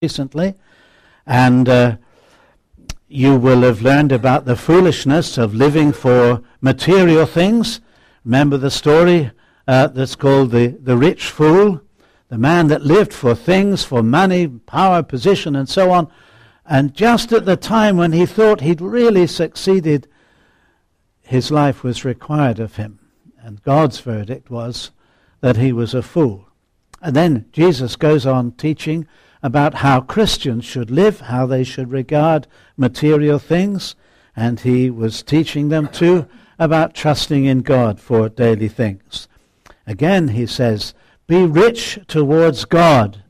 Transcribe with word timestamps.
recently, 0.00 0.54
and 1.26 1.68
uh, 1.68 1.96
you 3.08 3.36
will 3.36 3.62
have 3.62 3.82
learned 3.82 4.12
about 4.12 4.44
the 4.44 4.54
foolishness 4.54 5.36
of 5.36 5.56
living 5.56 5.92
for 5.92 6.40
material 6.60 7.26
things. 7.26 7.80
Remember 8.24 8.56
the 8.56 8.70
story 8.70 9.32
uh, 9.66 9.88
that's 9.88 10.14
called 10.14 10.52
the, 10.52 10.68
the 10.80 10.96
rich 10.96 11.30
fool? 11.30 11.80
The 12.28 12.38
man 12.38 12.68
that 12.68 12.82
lived 12.82 13.12
for 13.12 13.34
things, 13.34 13.82
for 13.82 14.04
money, 14.04 14.46
power, 14.46 15.02
position, 15.02 15.56
and 15.56 15.68
so 15.68 15.90
on. 15.90 16.08
And 16.64 16.94
just 16.94 17.32
at 17.32 17.44
the 17.44 17.56
time 17.56 17.96
when 17.96 18.12
he 18.12 18.24
thought 18.24 18.60
he'd 18.60 18.80
really 18.80 19.26
succeeded, 19.26 20.06
his 21.22 21.50
life 21.50 21.82
was 21.82 22.04
required 22.04 22.60
of 22.60 22.76
him. 22.76 23.00
And 23.40 23.62
God's 23.64 23.98
verdict 23.98 24.48
was 24.48 24.92
that 25.40 25.56
he 25.56 25.72
was 25.72 25.92
a 25.92 26.02
fool. 26.02 26.46
And 27.02 27.16
then 27.16 27.46
Jesus 27.50 27.96
goes 27.96 28.26
on 28.26 28.52
teaching 28.52 29.08
about 29.42 29.74
how 29.74 30.00
Christians 30.00 30.64
should 30.64 30.90
live, 30.90 31.20
how 31.20 31.46
they 31.46 31.64
should 31.64 31.90
regard 31.90 32.46
material 32.76 33.38
things, 33.38 33.94
and 34.34 34.60
he 34.60 34.90
was 34.90 35.22
teaching 35.22 35.68
them 35.68 35.88
too 35.88 36.26
about 36.58 36.94
trusting 36.94 37.44
in 37.44 37.60
God 37.62 38.00
for 38.00 38.28
daily 38.28 38.68
things. 38.68 39.28
Again, 39.86 40.28
he 40.28 40.46
says, 40.46 40.94
be 41.26 41.44
rich 41.44 41.98
towards 42.08 42.64
God 42.64 43.22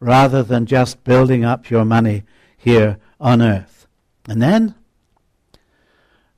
rather 0.00 0.42
than 0.42 0.66
just 0.66 1.02
building 1.04 1.44
up 1.44 1.70
your 1.70 1.84
money 1.84 2.24
here 2.56 2.98
on 3.20 3.42
earth. 3.42 3.86
And 4.28 4.40
then 4.40 4.74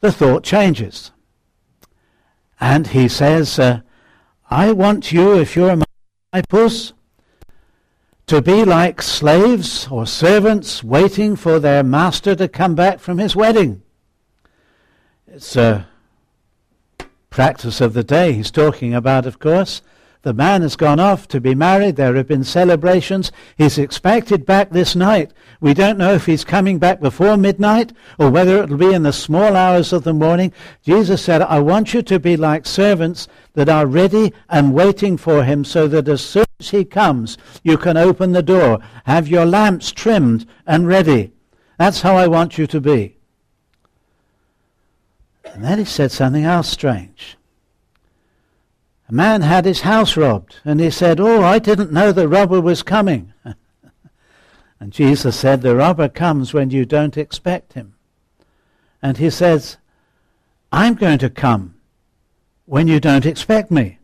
the 0.00 0.12
thought 0.12 0.45
changes. 0.45 1.11
And 2.59 2.89
he 2.89 3.09
says, 3.09 3.59
uh, 3.59 3.80
I 4.50 4.73
want 4.73 5.12
you, 5.12 5.39
if 5.39 5.56
you're 5.56 5.77
my 5.77 5.84
disciples, 6.33 6.92
to 8.30 8.41
be 8.41 8.65
like 8.65 9.02
slaves 9.02 9.89
or 9.91 10.07
servants 10.07 10.84
waiting 10.84 11.34
for 11.34 11.59
their 11.59 11.83
master 11.83 12.37
to 12.37 12.47
come 12.47 12.77
back 12.77 13.01
from 13.01 13.19
his 13.19 13.34
wedding. 13.34 13.83
It's 15.27 15.56
a 15.56 15.89
practice 17.28 17.81
of 17.81 17.92
the 17.92 18.05
day 18.05 18.33
he's 18.33 18.53
talking 18.53 18.95
about, 18.95 19.27
of 19.27 19.41
course. 19.41 19.83
The 20.23 20.33
man 20.33 20.62
has 20.62 20.77
gone 20.77 21.01
off 21.01 21.27
to 21.27 21.41
be 21.41 21.56
married. 21.56 21.97
There 21.97 22.14
have 22.14 22.28
been 22.28 22.45
celebrations. 22.45 23.33
He's 23.58 23.78
expected 23.78 24.47
back 24.47 24.70
this 24.70 24.95
night. 24.95 25.33
We 25.61 25.75
don't 25.75 25.98
know 25.98 26.14
if 26.14 26.27
he's 26.27 26.45
coming 26.45 26.78
back 26.78 27.01
before 27.01 27.36
midnight 27.36 27.92
or 28.17 28.31
whether 28.31 28.62
it'll 28.62 28.77
be 28.77 28.95
in 28.95 29.03
the 29.03 29.12
small 29.12 29.56
hours 29.56 29.92
of 29.92 30.05
the 30.05 30.14
morning. 30.14 30.53
Jesus 30.84 31.20
said, 31.20 31.42
I 31.42 31.58
want 31.58 31.95
you 31.95 32.03
to 32.03 32.20
be 32.20 32.36
like 32.36 32.64
servants 32.64 33.27
that 33.55 33.69
are 33.69 33.86
ready 33.86 34.33
and 34.48 34.73
waiting 34.73 35.17
for 35.17 35.42
him 35.42 35.64
so 35.64 35.89
that 35.89 36.06
as 36.06 36.20
soon 36.20 36.45
he 36.69 36.84
comes, 36.84 37.39
you 37.62 37.78
can 37.78 37.97
open 37.97 38.33
the 38.33 38.42
door, 38.42 38.78
have 39.06 39.27
your 39.27 39.47
lamps 39.47 39.91
trimmed 39.91 40.47
and 40.67 40.86
ready. 40.86 41.33
That's 41.78 42.02
how 42.02 42.17
I 42.17 42.27
want 42.27 42.58
you 42.58 42.67
to 42.67 42.80
be. 42.80 43.17
And 45.47 45.64
then 45.64 45.78
he 45.78 45.86
said 45.86 46.12
something 46.12 46.44
else 46.44 46.69
strange. 46.69 47.39
A 49.08 49.14
man 49.14 49.41
had 49.41 49.64
his 49.64 49.80
house 49.80 50.17
robbed, 50.17 50.56
and 50.64 50.78
he 50.78 50.91
said, 50.91 51.19
Oh, 51.19 51.42
I 51.42 51.58
didn't 51.58 51.91
know 51.91 52.12
the 52.12 52.28
robber 52.28 52.61
was 52.61 52.83
coming. 52.83 53.33
and 54.78 54.92
Jesus 54.92 55.36
said, 55.36 55.62
The 55.62 55.74
robber 55.74 56.08
comes 56.08 56.52
when 56.52 56.70
you 56.70 56.84
don't 56.84 57.17
expect 57.17 57.72
him. 57.72 57.95
And 59.02 59.17
he 59.17 59.30
says, 59.30 59.78
I'm 60.70 60.95
going 60.95 61.19
to 61.19 61.30
come 61.30 61.77
when 62.67 62.86
you 62.86 63.00
don't 63.00 63.27
expect 63.27 63.70
me. 63.70 64.00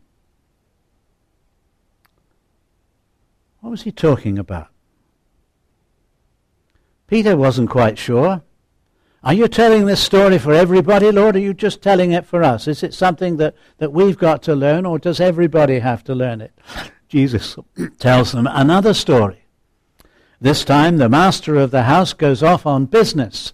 What 3.67 3.71
was 3.71 3.81
he 3.81 3.91
talking 3.91 4.39
about? 4.39 4.69
Peter 7.05 7.35
wasn't 7.35 7.69
quite 7.69 7.97
sure. 7.97 8.41
Are 9.21 9.33
you 9.33 9.49
telling 9.49 9.85
this 9.85 10.01
story 10.01 10.37
for 10.37 10.53
everybody, 10.53 11.11
Lord, 11.11 11.35
or 11.35 11.39
are 11.39 11.41
you 11.41 11.53
just 11.53 11.81
telling 11.81 12.13
it 12.13 12.25
for 12.25 12.43
us? 12.43 12.69
Is 12.69 12.81
it 12.81 12.93
something 12.93 13.35
that, 13.35 13.55
that 13.79 13.91
we've 13.91 14.17
got 14.17 14.41
to 14.43 14.55
learn, 14.55 14.85
or 14.85 14.97
does 14.97 15.19
everybody 15.19 15.79
have 15.79 16.01
to 16.05 16.15
learn 16.15 16.39
it? 16.39 16.57
Jesus 17.09 17.57
tells 17.99 18.31
them 18.31 18.47
another 18.49 18.93
story. 18.93 19.43
This 20.39 20.63
time, 20.63 20.95
the 20.95 21.09
master 21.09 21.57
of 21.57 21.71
the 21.71 21.83
house 21.83 22.13
goes 22.13 22.41
off 22.41 22.65
on 22.65 22.85
business, 22.85 23.51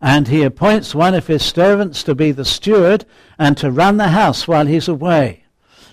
and 0.00 0.28
he 0.28 0.42
appoints 0.42 0.94
one 0.94 1.12
of 1.12 1.26
his 1.26 1.44
servants 1.44 2.02
to 2.04 2.14
be 2.14 2.32
the 2.32 2.46
steward 2.46 3.04
and 3.38 3.58
to 3.58 3.70
run 3.70 3.98
the 3.98 4.08
house 4.08 4.48
while 4.48 4.64
he's 4.64 4.88
away. 4.88 5.44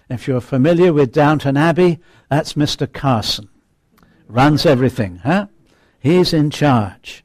If 0.09 0.25
you're 0.25 0.39
familiar 0.39 0.93
with 0.93 1.11
Downton 1.11 1.57
Abbey, 1.57 1.99
that's 2.29 2.53
Mr. 2.53 2.89
Carson. 2.89 3.49
Runs 4.27 4.65
everything, 4.65 5.17
huh? 5.23 5.47
He's 5.99 6.33
in 6.33 6.49
charge. 6.49 7.23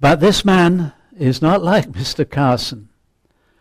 But 0.00 0.20
this 0.20 0.44
man 0.44 0.92
is 1.16 1.42
not 1.42 1.62
like 1.72 1.90
Mr. 1.90 2.28
Carson. 2.28 2.88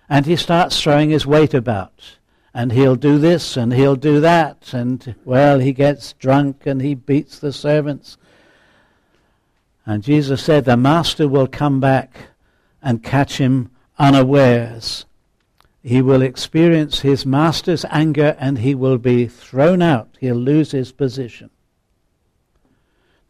And 0.09 0.25
he 0.25 0.35
starts 0.35 0.81
throwing 0.81 1.09
his 1.09 1.25
weight 1.25 1.53
about. 1.53 2.17
And 2.53 2.73
he'll 2.73 2.97
do 2.97 3.17
this 3.17 3.55
and 3.55 3.71
he'll 3.71 3.95
do 3.95 4.19
that. 4.19 4.73
And, 4.73 5.15
well, 5.23 5.59
he 5.59 5.71
gets 5.71 6.13
drunk 6.13 6.65
and 6.65 6.81
he 6.81 6.95
beats 6.95 7.39
the 7.39 7.53
servants. 7.53 8.17
And 9.85 10.03
Jesus 10.03 10.43
said, 10.43 10.65
The 10.65 10.75
master 10.75 11.27
will 11.27 11.47
come 11.47 11.79
back 11.79 12.29
and 12.81 13.03
catch 13.03 13.37
him 13.37 13.71
unawares. 13.97 15.05
He 15.83 16.01
will 16.01 16.21
experience 16.21 16.99
his 16.99 17.25
master's 17.25 17.85
anger 17.89 18.35
and 18.39 18.59
he 18.59 18.75
will 18.75 18.99
be 18.99 19.27
thrown 19.27 19.81
out. 19.81 20.17
He'll 20.19 20.35
lose 20.35 20.71
his 20.71 20.91
position. 20.91 21.49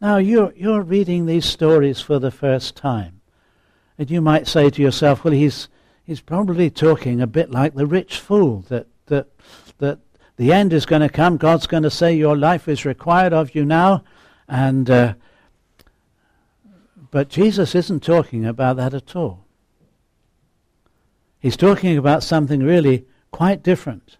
Now, 0.00 0.18
you're, 0.18 0.52
you're 0.56 0.82
reading 0.82 1.26
these 1.26 1.46
stories 1.46 2.00
for 2.00 2.18
the 2.18 2.30
first 2.30 2.76
time. 2.76 3.20
And 3.96 4.10
you 4.10 4.20
might 4.20 4.48
say 4.48 4.68
to 4.68 4.82
yourself, 4.82 5.24
well, 5.24 5.32
he's, 5.32 5.68
he's 6.04 6.20
probably 6.20 6.70
talking 6.70 7.20
a 7.20 7.26
bit 7.26 7.50
like 7.50 7.74
the 7.74 7.86
rich 7.86 8.18
fool, 8.18 8.64
that, 8.68 8.86
that, 9.06 9.28
that 9.78 10.00
the 10.36 10.52
end 10.52 10.72
is 10.72 10.86
going 10.86 11.02
to 11.02 11.08
come. 11.08 11.36
God's 11.36 11.66
going 11.66 11.84
to 11.84 11.90
say, 11.90 12.14
your 12.14 12.36
life 12.36 12.68
is 12.68 12.84
required 12.84 13.32
of 13.32 13.54
you 13.54 13.64
now. 13.64 14.02
And, 14.48 14.90
uh, 14.90 15.14
but 17.10 17.28
Jesus 17.28 17.74
isn't 17.74 18.02
talking 18.02 18.44
about 18.44 18.76
that 18.76 18.92
at 18.92 19.14
all. 19.14 19.41
He's 21.42 21.56
talking 21.56 21.98
about 21.98 22.22
something 22.22 22.60
really 22.60 23.04
quite 23.32 23.64
different. 23.64 24.16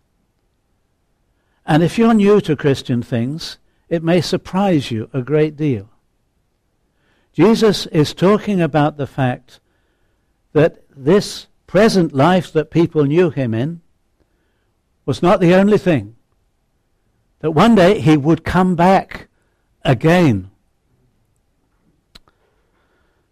And 1.64 1.84
if 1.84 1.96
you're 1.96 2.14
new 2.14 2.40
to 2.40 2.56
Christian 2.56 3.00
things, 3.00 3.58
it 3.88 4.02
may 4.02 4.20
surprise 4.20 4.90
you 4.90 5.08
a 5.12 5.22
great 5.22 5.56
deal. 5.56 5.88
Jesus 7.32 7.86
is 7.86 8.12
talking 8.12 8.60
about 8.60 8.96
the 8.96 9.06
fact 9.06 9.60
that 10.52 10.82
this 10.90 11.46
present 11.68 12.12
life 12.12 12.52
that 12.52 12.72
people 12.72 13.04
knew 13.04 13.30
him 13.30 13.54
in 13.54 13.82
was 15.06 15.22
not 15.22 15.38
the 15.38 15.54
only 15.54 15.78
thing. 15.78 16.16
That 17.38 17.52
one 17.52 17.76
day 17.76 18.00
he 18.00 18.16
would 18.16 18.44
come 18.44 18.74
back 18.74 19.28
again. 19.84 20.50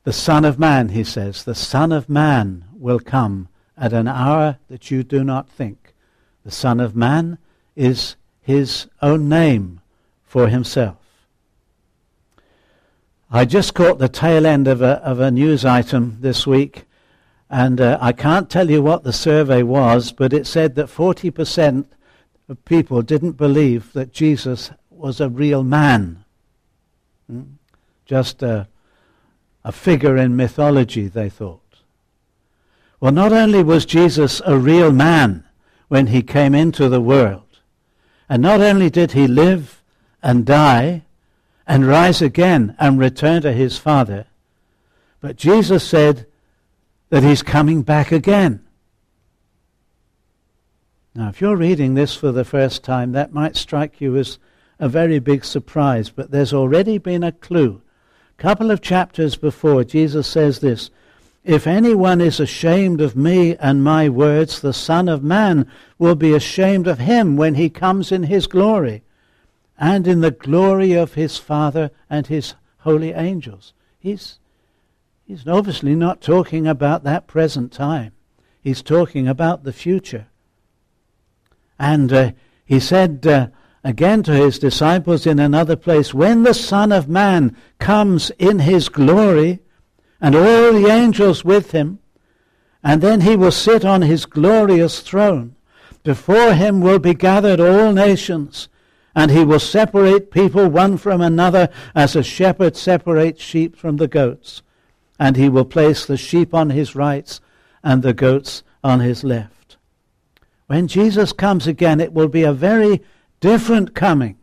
The 0.05 0.13
Son 0.13 0.45
of 0.45 0.61
Man, 0.61 0.91
he 0.91 1.03
says, 1.03 1.43
the 1.43 1.57
Son 1.57 1.91
of 1.91 2.09
Man 2.09 2.67
will 2.73 3.01
come 3.01 3.49
at 3.81 3.95
an 3.95 4.07
hour 4.07 4.59
that 4.69 4.91
you 4.91 5.03
do 5.03 5.25
not 5.25 5.49
think. 5.49 5.95
The 6.45 6.51
Son 6.51 6.79
of 6.79 6.95
Man 6.95 7.39
is 7.75 8.17
his 8.43 8.87
own 9.01 9.29
name 9.29 9.81
for 10.23 10.49
himself. 10.49 10.97
I 13.31 13.45
just 13.45 13.75
caught 13.75 13.99
the 13.99 14.09
tail 14.09 14.45
end 14.45 14.69
of 14.69 14.83
a, 14.83 15.03
of 15.03 15.19
a 15.19 15.31
news 15.31 15.65
item 15.65 16.19
this 16.21 16.47
week, 16.47 16.85
and 17.49 17.81
uh, 17.81 17.97
I 18.01 18.13
can't 18.13 18.51
tell 18.51 18.71
you 18.71 18.83
what 18.83 19.03
the 19.03 19.13
survey 19.13 19.63
was, 19.63 20.13
but 20.13 20.33
it 20.33 20.47
said 20.47 20.75
that 20.75 20.87
40% 20.87 21.87
of 22.49 22.65
people 22.65 23.03
didn't 23.03 23.33
believe 23.33 23.93
that 23.95 24.13
Jesus 24.13 24.73
was 24.91 25.21
a 25.21 25.29
real 25.29 25.63
man. 25.63 26.25
Hmm? 27.29 27.43
Just 28.05 28.43
a, 28.43 28.69
a 29.65 29.73
figure 29.73 30.17
in 30.17 30.37
mythology, 30.37 31.07
they 31.07 31.31
thought. 31.31 31.70
Well, 33.01 33.13
not 33.13 33.33
only 33.33 33.63
was 33.63 33.87
Jesus 33.87 34.43
a 34.45 34.59
real 34.59 34.93
man 34.93 35.45
when 35.89 36.09
he 36.09 36.23
came 36.23 36.55
into 36.55 36.89
the 36.89 37.01
world, 37.01 37.59
and 38.29 38.43
not 38.43 38.61
only 38.61 38.91
did 38.91 39.13
he 39.13 39.27
live 39.27 39.83
and 40.23 40.45
die 40.45 41.03
and 41.67 41.87
rise 41.87 42.21
again 42.21 42.77
and 42.79 42.99
return 42.99 43.43
to 43.43 43.53
his 43.53 43.79
Father. 43.79 44.27
But 45.21 45.37
Jesus 45.37 45.83
said 45.83 46.27
that 47.09 47.23
he's 47.23 47.43
coming 47.43 47.83
back 47.83 48.13
again. 48.13 48.65
Now, 51.15 51.29
if 51.29 51.41
you're 51.41 51.57
reading 51.57 51.95
this 51.95 52.15
for 52.15 52.33
the 52.33 52.45
first 52.45 52.85
time, 52.85 53.13
that 53.13 53.33
might 53.33 53.57
strike 53.57 54.01
you 54.01 54.17
as 54.17 54.39
a 54.79 54.89
very 54.89 55.19
big 55.19 55.45
surprise, 55.45 56.11
but 56.11 56.31
there's 56.31 56.53
already 56.53 56.99
been 56.99 57.23
a 57.25 57.33
clue. 57.33 57.83
A 58.39 58.43
couple 58.43 58.71
of 58.71 58.81
chapters 58.81 59.37
before, 59.37 59.85
Jesus 59.85 60.27
says 60.27 60.61
this 60.61 60.91
If 61.45 61.67
anyone 61.67 62.21
is 62.21 62.39
ashamed 62.39 63.01
of 63.01 63.17
me 63.17 63.57
and 63.57 63.83
my 63.83 64.09
words, 64.09 64.61
the 64.61 64.75
Son 64.75 65.09
of 65.09 65.23
Man 65.23 65.71
will 65.99 66.15
be 66.15 66.35
ashamed 66.35 66.87
of 66.87 66.99
him 66.99 67.37
when 67.37 67.55
he 67.55 67.71
comes 67.71 68.13
in 68.13 68.25
his 68.25 68.47
glory 68.47 69.03
and 69.79 70.07
in 70.07 70.21
the 70.21 70.31
glory 70.31 70.93
of 70.93 71.15
his 71.15 71.39
Father 71.39 71.91
and 72.11 72.27
his 72.27 72.55
holy 72.81 73.13
angels. 73.13 73.73
He's, 73.99 74.39
he's 75.27 75.47
obviously 75.47 75.95
not 75.95 76.21
talking 76.21 76.67
about 76.67 77.05
that 77.05 77.27
present 77.27 77.73
time. 77.73 78.13
He's 78.63 78.83
talking 78.83 79.27
about 79.27 79.65
the 79.65 79.73
future. 79.73 80.27
And 81.79 82.13
uh, 82.13 82.33
he 82.67 82.79
said 82.79 83.27
uh, 83.27 83.49
again 83.83 84.23
to 84.25 84.33
his 84.33 84.59
disciples 84.59 85.27
in 85.27 85.39
another 85.39 85.77
place, 85.77 86.13
When 86.13 86.43
the 86.43 86.53
Son 86.53 86.93
of 86.93 87.09
Man 87.09 87.57
comes 87.79 88.31
in 88.39 88.59
his 88.59 88.91
glory, 88.91 89.61
and 90.21 90.35
all 90.35 90.73
the 90.73 90.89
angels 90.89 91.45
with 91.45 91.71
him, 91.71 91.99
and 92.83 93.03
then 93.03 93.23
he 93.23 93.37
will 93.37 93.51
sit 93.53 93.85
on 93.85 94.03
his 94.03 94.27
glorious 94.27 95.01
throne. 95.01 95.55
Before 96.03 96.55
him 96.55 96.81
will 96.81 96.99
be 96.99 97.15
gathered 97.15 97.61
all 97.61 97.93
nations, 97.93 98.69
and 99.15 99.31
he 99.31 99.45
will 99.45 99.61
separate 99.61 100.31
people 100.31 100.69
one 100.69 100.97
from 100.97 101.21
another 101.21 101.69
as 101.95 102.17
a 102.17 102.23
shepherd 102.23 102.77
separates 102.77 103.43
sheep 103.43 103.77
from 103.77 103.97
the 103.97 104.09
goats. 104.09 104.63
And 105.19 105.37
he 105.37 105.49
will 105.49 105.65
place 105.65 106.07
the 106.07 106.17
sheep 106.17 106.55
on 106.55 106.71
his 106.71 106.95
right 106.95 107.39
and 107.83 108.03
the 108.03 108.15
goats 108.15 108.63
on 108.83 109.01
his 109.01 109.25
left. 109.25 109.77
When 110.67 110.87
Jesus 110.87 111.33
comes 111.33 111.67
again, 111.67 112.01
it 112.01 112.13
will 112.13 112.29
be 112.29 112.45
a 112.45 112.53
very 112.53 113.03
different 113.41 113.95
coming 113.95 114.39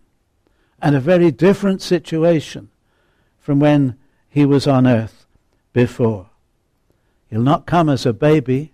and 0.79 0.95
a 0.95 0.99
very 0.99 1.31
different 1.31 1.81
situation 1.81 2.69
from 3.39 3.59
when 3.59 3.97
he 4.29 4.45
was 4.45 4.67
on 4.67 4.85
earth 4.85 5.26
before. 5.77 6.27
He'll 7.29 7.43
not 7.43 7.67
come 7.67 7.87
as 7.87 8.03
a 8.03 8.11
baby. 8.11 8.73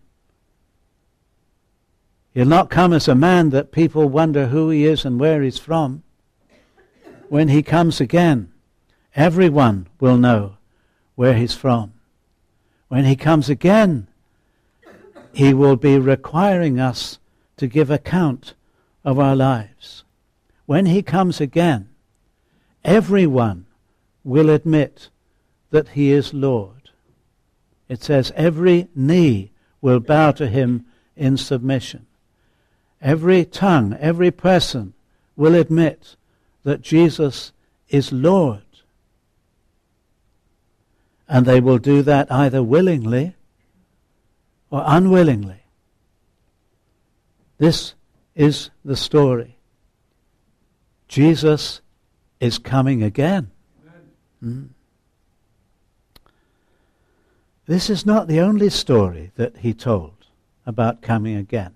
He'll 2.34 2.46
not 2.46 2.70
come 2.70 2.94
as 2.94 3.10
a 3.10 3.14
man 3.30 3.50
that 3.50 3.74
people 3.74 4.08
wonder 4.08 4.48
who 4.48 4.70
he 4.70 4.86
is 4.86 5.04
and 5.04 5.20
where 5.20 5.42
he's 5.42 5.60
from. 5.60 6.04
When 7.28 7.50
he 7.50 7.62
comes 7.62 8.00
again, 8.00 8.54
everyone 9.18 9.88
will 10.00 10.16
know 10.16 10.56
where 11.16 11.34
he's 11.34 11.54
from. 11.54 11.92
When 12.88 13.04
he 13.04 13.18
comes 13.18 13.50
again, 13.50 14.08
he 15.34 15.54
will 15.54 15.76
be 15.76 16.00
requiring 16.00 16.80
us 16.80 17.20
to 17.58 17.68
give 17.68 17.92
account 17.92 18.54
of 19.04 19.20
our 19.20 19.36
lives. 19.36 20.06
When 20.68 20.86
he 20.86 21.02
comes 21.02 21.42
again, 21.42 21.90
everyone 22.86 23.66
will 24.24 24.50
admit 24.50 25.10
that 25.72 25.90
he 25.90 26.14
is 26.14 26.34
Lord. 26.34 26.83
It 27.88 28.04
says, 28.04 28.32
every 28.36 28.88
knee 28.96 29.52
will 29.82 30.00
bow 30.00 30.32
to 30.32 30.48
him 30.48 30.86
in 31.16 31.38
submission. 31.38 32.06
Every 33.02 33.46
tongue, 33.46 33.98
every 34.00 34.32
person 34.32 34.94
will 35.36 35.56
admit 35.56 36.16
that 36.64 36.82
Jesus 36.82 37.52
is 37.90 38.12
Lord. 38.12 38.64
And 41.28 41.46
they 41.46 41.60
will 41.60 41.78
do 41.78 42.02
that 42.04 42.32
either 42.32 42.64
willingly 42.64 43.36
or 44.70 44.84
unwillingly. 44.86 45.64
This 47.58 47.94
is 48.36 48.70
the 48.84 48.96
story. 48.96 49.58
Jesus 51.08 51.82
is 52.40 52.58
coming 52.58 53.04
again. 53.04 53.52
Mm. 54.44 54.70
This 57.66 57.90
is 57.90 58.06
not 58.06 58.28
the 58.28 58.42
only 58.42 58.70
story 58.70 59.32
that 59.36 59.58
he 59.58 59.74
told 59.74 60.26
about 60.66 61.02
coming 61.02 61.38
again. 61.38 61.74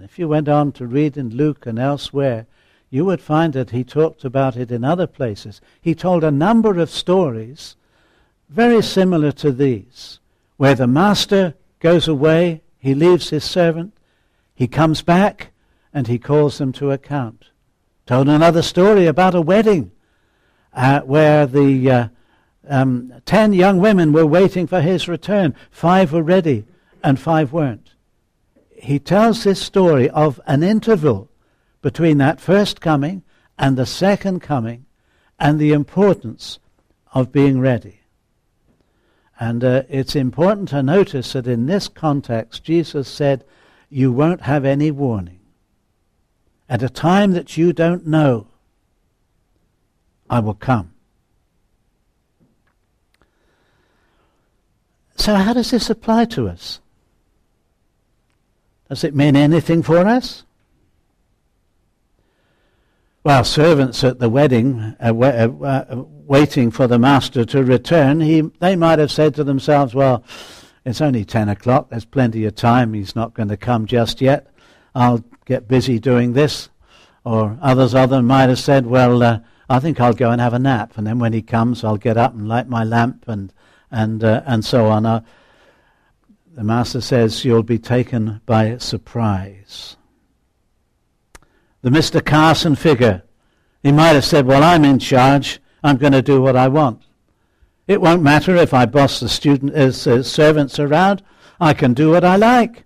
If 0.00 0.18
you 0.18 0.28
went 0.28 0.48
on 0.48 0.72
to 0.72 0.86
read 0.86 1.16
in 1.16 1.30
Luke 1.30 1.64
and 1.64 1.78
elsewhere, 1.78 2.46
you 2.90 3.06
would 3.06 3.22
find 3.22 3.54
that 3.54 3.70
he 3.70 3.82
talked 3.82 4.24
about 4.24 4.56
it 4.56 4.70
in 4.70 4.84
other 4.84 5.06
places. 5.06 5.62
He 5.80 5.94
told 5.94 6.22
a 6.22 6.30
number 6.30 6.78
of 6.78 6.90
stories 6.90 7.76
very 8.50 8.82
similar 8.82 9.32
to 9.32 9.50
these, 9.50 10.18
where 10.58 10.74
the 10.74 10.86
master 10.86 11.54
goes 11.80 12.06
away, 12.06 12.60
he 12.78 12.94
leaves 12.94 13.30
his 13.30 13.44
servant, 13.44 13.94
he 14.54 14.66
comes 14.66 15.00
back, 15.00 15.52
and 15.94 16.08
he 16.08 16.18
calls 16.18 16.58
them 16.58 16.72
to 16.72 16.90
account. 16.90 17.46
Told 18.04 18.28
another 18.28 18.60
story 18.60 19.06
about 19.06 19.34
a 19.34 19.40
wedding 19.40 19.92
uh, 20.74 21.00
where 21.00 21.46
the 21.46 21.90
uh, 21.90 22.08
um, 22.68 23.12
ten 23.24 23.52
young 23.52 23.78
women 23.78 24.12
were 24.12 24.26
waiting 24.26 24.66
for 24.66 24.80
his 24.80 25.08
return. 25.08 25.54
Five 25.70 26.12
were 26.12 26.22
ready, 26.22 26.64
and 27.02 27.18
five 27.18 27.52
weren't 27.52 27.92
he 28.82 28.98
tells 28.98 29.44
this 29.44 29.60
story 29.60 30.10
of 30.10 30.40
an 30.44 30.64
interval 30.64 31.30
between 31.82 32.18
that 32.18 32.40
first 32.40 32.80
coming 32.80 33.22
and 33.56 33.76
the 33.76 33.86
second 33.86 34.40
coming 34.40 34.86
and 35.38 35.60
the 35.60 35.72
importance 35.72 36.58
of 37.14 37.30
being 37.30 37.60
ready. 37.60 38.00
And 39.38 39.62
uh, 39.62 39.84
it's 39.88 40.16
important 40.16 40.70
to 40.70 40.82
notice 40.82 41.32
that 41.32 41.46
in 41.46 41.66
this 41.66 41.86
context, 41.86 42.64
Jesus 42.64 43.06
said, 43.06 43.44
You 43.88 44.10
won't 44.10 44.42
have 44.42 44.64
any 44.64 44.90
warning. 44.90 45.40
At 46.68 46.82
a 46.82 46.88
time 46.88 47.32
that 47.32 47.56
you 47.56 47.72
don't 47.72 48.04
know, 48.04 48.48
I 50.28 50.40
will 50.40 50.54
come. 50.54 50.91
So, 55.16 55.34
how 55.34 55.52
does 55.52 55.70
this 55.70 55.90
apply 55.90 56.26
to 56.26 56.48
us? 56.48 56.80
Does 58.88 59.04
it 59.04 59.14
mean 59.14 59.36
anything 59.36 59.82
for 59.82 59.98
us? 59.98 60.44
Well, 63.24 63.44
servants 63.44 64.02
at 64.02 64.18
the 64.18 64.28
wedding, 64.28 64.96
uh, 65.00 65.14
uh, 65.14 65.48
uh, 65.64 66.04
waiting 66.26 66.72
for 66.72 66.88
the 66.88 66.98
master 66.98 67.44
to 67.44 67.62
return, 67.62 68.20
he, 68.20 68.40
they 68.58 68.74
might 68.74 68.98
have 68.98 69.12
said 69.12 69.36
to 69.36 69.44
themselves, 69.44 69.94
well, 69.94 70.24
it's 70.84 71.00
only 71.00 71.24
10 71.24 71.48
o'clock, 71.48 71.88
there's 71.88 72.04
plenty 72.04 72.44
of 72.46 72.56
time, 72.56 72.94
he's 72.94 73.14
not 73.14 73.32
going 73.32 73.48
to 73.48 73.56
come 73.56 73.86
just 73.86 74.20
yet. 74.20 74.48
I'll 74.92 75.24
get 75.44 75.68
busy 75.68 76.00
doing 76.00 76.32
this. 76.32 76.68
Or 77.24 77.56
others 77.62 77.94
of 77.94 78.10
them 78.10 78.26
might 78.26 78.48
have 78.48 78.58
said, 78.58 78.86
well, 78.86 79.22
uh, 79.22 79.38
I 79.70 79.78
think 79.78 80.00
I'll 80.00 80.14
go 80.14 80.32
and 80.32 80.40
have 80.40 80.52
a 80.52 80.58
nap, 80.58 80.98
and 80.98 81.06
then 81.06 81.20
when 81.20 81.32
he 81.32 81.42
comes, 81.42 81.84
I'll 81.84 81.96
get 81.96 82.16
up 82.16 82.34
and 82.34 82.48
light 82.48 82.68
my 82.68 82.82
lamp 82.82 83.24
and, 83.28 83.52
and, 83.92 84.24
uh, 84.24 84.42
and 84.46 84.64
so 84.64 84.86
on. 84.86 85.06
Uh, 85.06 85.20
the 86.54 86.64
Master 86.64 87.00
says 87.00 87.44
you'll 87.44 87.62
be 87.62 87.78
taken 87.78 88.40
by 88.44 88.76
surprise. 88.78 89.96
The 91.82 91.90
Mr. 91.90 92.24
Carson 92.24 92.74
figure, 92.74 93.22
he 93.82 93.92
might 93.92 94.14
have 94.14 94.24
said, 94.24 94.46
Well, 94.46 94.62
I'm 94.62 94.84
in 94.84 94.98
charge. 94.98 95.60
I'm 95.84 95.96
going 95.96 96.12
to 96.12 96.22
do 96.22 96.40
what 96.40 96.56
I 96.56 96.68
want. 96.68 97.02
It 97.88 98.00
won't 98.00 98.22
matter 98.22 98.54
if 98.56 98.72
I 98.72 98.86
boss 98.86 99.18
the 99.18 99.28
student, 99.28 99.74
uh, 99.74 99.90
servants 99.92 100.78
around. 100.78 101.22
I 101.60 101.74
can 101.74 101.92
do 101.92 102.10
what 102.10 102.24
I 102.24 102.36
like. 102.36 102.84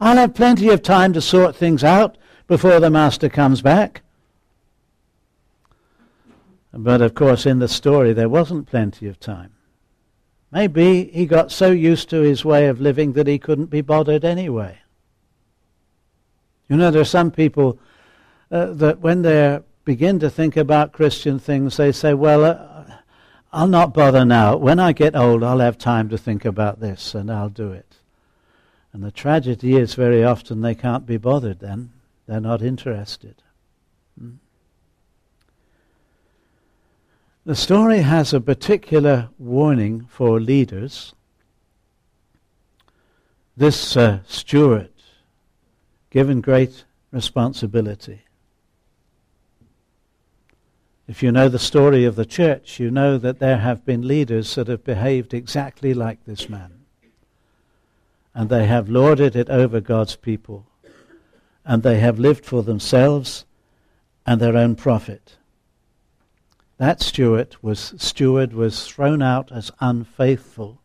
I'll 0.00 0.16
have 0.16 0.34
plenty 0.34 0.68
of 0.68 0.82
time 0.82 1.12
to 1.14 1.20
sort 1.20 1.56
things 1.56 1.82
out 1.82 2.16
before 2.46 2.78
the 2.78 2.90
master 2.90 3.28
comes 3.28 3.62
back. 3.62 4.02
But 6.72 7.00
of 7.00 7.14
course, 7.14 7.46
in 7.46 7.58
the 7.58 7.68
story, 7.68 8.12
there 8.12 8.28
wasn't 8.28 8.68
plenty 8.68 9.08
of 9.08 9.18
time. 9.18 9.55
Maybe 10.50 11.04
he 11.04 11.26
got 11.26 11.50
so 11.50 11.70
used 11.70 12.08
to 12.10 12.20
his 12.20 12.44
way 12.44 12.68
of 12.68 12.80
living 12.80 13.12
that 13.14 13.26
he 13.26 13.38
couldn't 13.38 13.66
be 13.66 13.80
bothered 13.80 14.24
anyway. 14.24 14.78
You 16.68 16.76
know, 16.76 16.90
there 16.90 17.02
are 17.02 17.04
some 17.04 17.30
people 17.30 17.78
uh, 18.50 18.66
that 18.74 19.00
when 19.00 19.22
they 19.22 19.60
begin 19.84 20.18
to 20.20 20.30
think 20.30 20.56
about 20.56 20.92
Christian 20.92 21.38
things, 21.38 21.76
they 21.76 21.92
say, 21.92 22.14
well, 22.14 22.44
uh, 22.44 22.96
I'll 23.52 23.68
not 23.68 23.94
bother 23.94 24.24
now. 24.24 24.56
When 24.56 24.78
I 24.78 24.92
get 24.92 25.16
old, 25.16 25.42
I'll 25.42 25.60
have 25.60 25.78
time 25.78 26.08
to 26.10 26.18
think 26.18 26.44
about 26.44 26.80
this 26.80 27.14
and 27.14 27.30
I'll 27.30 27.48
do 27.48 27.72
it. 27.72 27.96
And 28.92 29.02
the 29.02 29.10
tragedy 29.10 29.76
is 29.76 29.94
very 29.94 30.24
often 30.24 30.60
they 30.60 30.74
can't 30.74 31.06
be 31.06 31.16
bothered 31.16 31.60
then. 31.60 31.90
They're 32.26 32.40
not 32.40 32.62
interested. 32.62 33.42
Hmm? 34.18 34.36
The 37.46 37.54
story 37.54 38.00
has 38.00 38.34
a 38.34 38.40
particular 38.40 39.28
warning 39.38 40.08
for 40.10 40.40
leaders. 40.40 41.14
This 43.56 43.96
uh, 43.96 44.18
steward, 44.26 44.90
given 46.10 46.40
great 46.40 46.84
responsibility. 47.12 48.22
If 51.06 51.22
you 51.22 51.30
know 51.30 51.48
the 51.48 51.60
story 51.60 52.04
of 52.04 52.16
the 52.16 52.26
church, 52.26 52.80
you 52.80 52.90
know 52.90 53.16
that 53.16 53.38
there 53.38 53.58
have 53.58 53.84
been 53.84 54.08
leaders 54.08 54.52
that 54.56 54.66
have 54.66 54.82
behaved 54.82 55.32
exactly 55.32 55.94
like 55.94 56.24
this 56.24 56.48
man. 56.48 56.80
And 58.34 58.50
they 58.50 58.66
have 58.66 58.88
lorded 58.88 59.36
it 59.36 59.48
over 59.48 59.80
God's 59.80 60.16
people. 60.16 60.66
And 61.64 61.84
they 61.84 62.00
have 62.00 62.18
lived 62.18 62.44
for 62.44 62.64
themselves 62.64 63.44
and 64.26 64.40
their 64.40 64.56
own 64.56 64.74
profit. 64.74 65.36
That 66.78 67.00
steward 67.00 67.56
was, 67.62 67.94
steward 67.96 68.52
was 68.52 68.86
thrown 68.86 69.22
out 69.22 69.50
as 69.50 69.70
unfaithful 69.80 70.80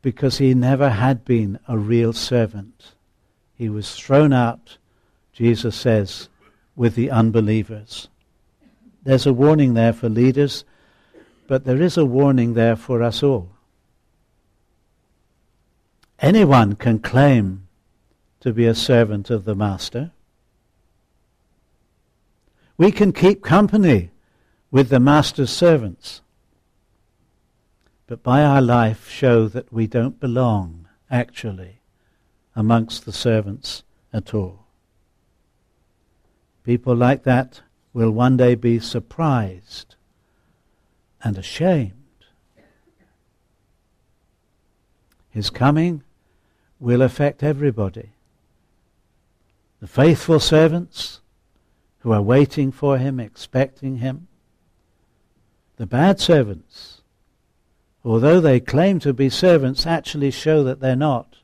because 0.00 0.38
he 0.38 0.54
never 0.54 0.90
had 0.90 1.24
been 1.24 1.58
a 1.66 1.76
real 1.76 2.12
servant. 2.12 2.92
He 3.54 3.68
was 3.68 3.94
thrown 3.94 4.32
out, 4.32 4.78
Jesus 5.32 5.74
says, 5.74 6.28
with 6.76 6.94
the 6.94 7.10
unbelievers. 7.10 8.08
there's 9.02 9.26
a 9.26 9.32
warning 9.32 9.74
there 9.74 9.92
for 9.92 10.08
leaders, 10.08 10.64
but 11.48 11.64
there 11.64 11.82
is 11.82 11.96
a 11.96 12.04
warning 12.04 12.54
there 12.54 12.76
for 12.76 13.02
us 13.02 13.22
all. 13.22 13.50
Anyone 16.20 16.74
can 16.74 16.98
claim 16.98 17.66
to 18.40 18.52
be 18.52 18.66
a 18.66 18.74
servant 18.74 19.30
of 19.30 19.44
the 19.44 19.54
Master. 19.54 20.12
We 22.76 22.92
can 22.92 23.12
keep 23.12 23.42
company 23.42 24.10
with 24.70 24.88
the 24.90 25.00
Master's 25.00 25.50
servants, 25.50 26.20
but 28.06 28.22
by 28.22 28.42
our 28.42 28.60
life 28.60 29.08
show 29.08 29.48
that 29.48 29.72
we 29.72 29.86
don't 29.86 30.20
belong, 30.20 30.86
actually, 31.10 31.80
amongst 32.54 33.04
the 33.04 33.12
servants 33.12 33.82
at 34.12 34.34
all. 34.34 34.66
People 36.64 36.94
like 36.94 37.22
that 37.24 37.62
will 37.92 38.10
one 38.10 38.36
day 38.36 38.54
be 38.54 38.78
surprised 38.78 39.94
and 41.22 41.38
ashamed. 41.38 41.92
His 45.30 45.50
coming 45.50 46.02
will 46.80 47.02
affect 47.02 47.42
everybody. 47.42 48.10
The 49.80 49.86
faithful 49.86 50.40
servants 50.40 51.20
who 52.00 52.12
are 52.12 52.22
waiting 52.22 52.72
for 52.72 52.98
him, 52.98 53.20
expecting 53.20 53.98
him. 53.98 54.28
The 55.78 55.86
bad 55.86 56.20
servants, 56.20 57.02
although 58.04 58.40
they 58.40 58.58
claim 58.58 58.98
to 59.00 59.12
be 59.12 59.30
servants, 59.30 59.86
actually 59.86 60.32
show 60.32 60.64
that 60.64 60.80
they're 60.80 60.96
not. 60.96 61.36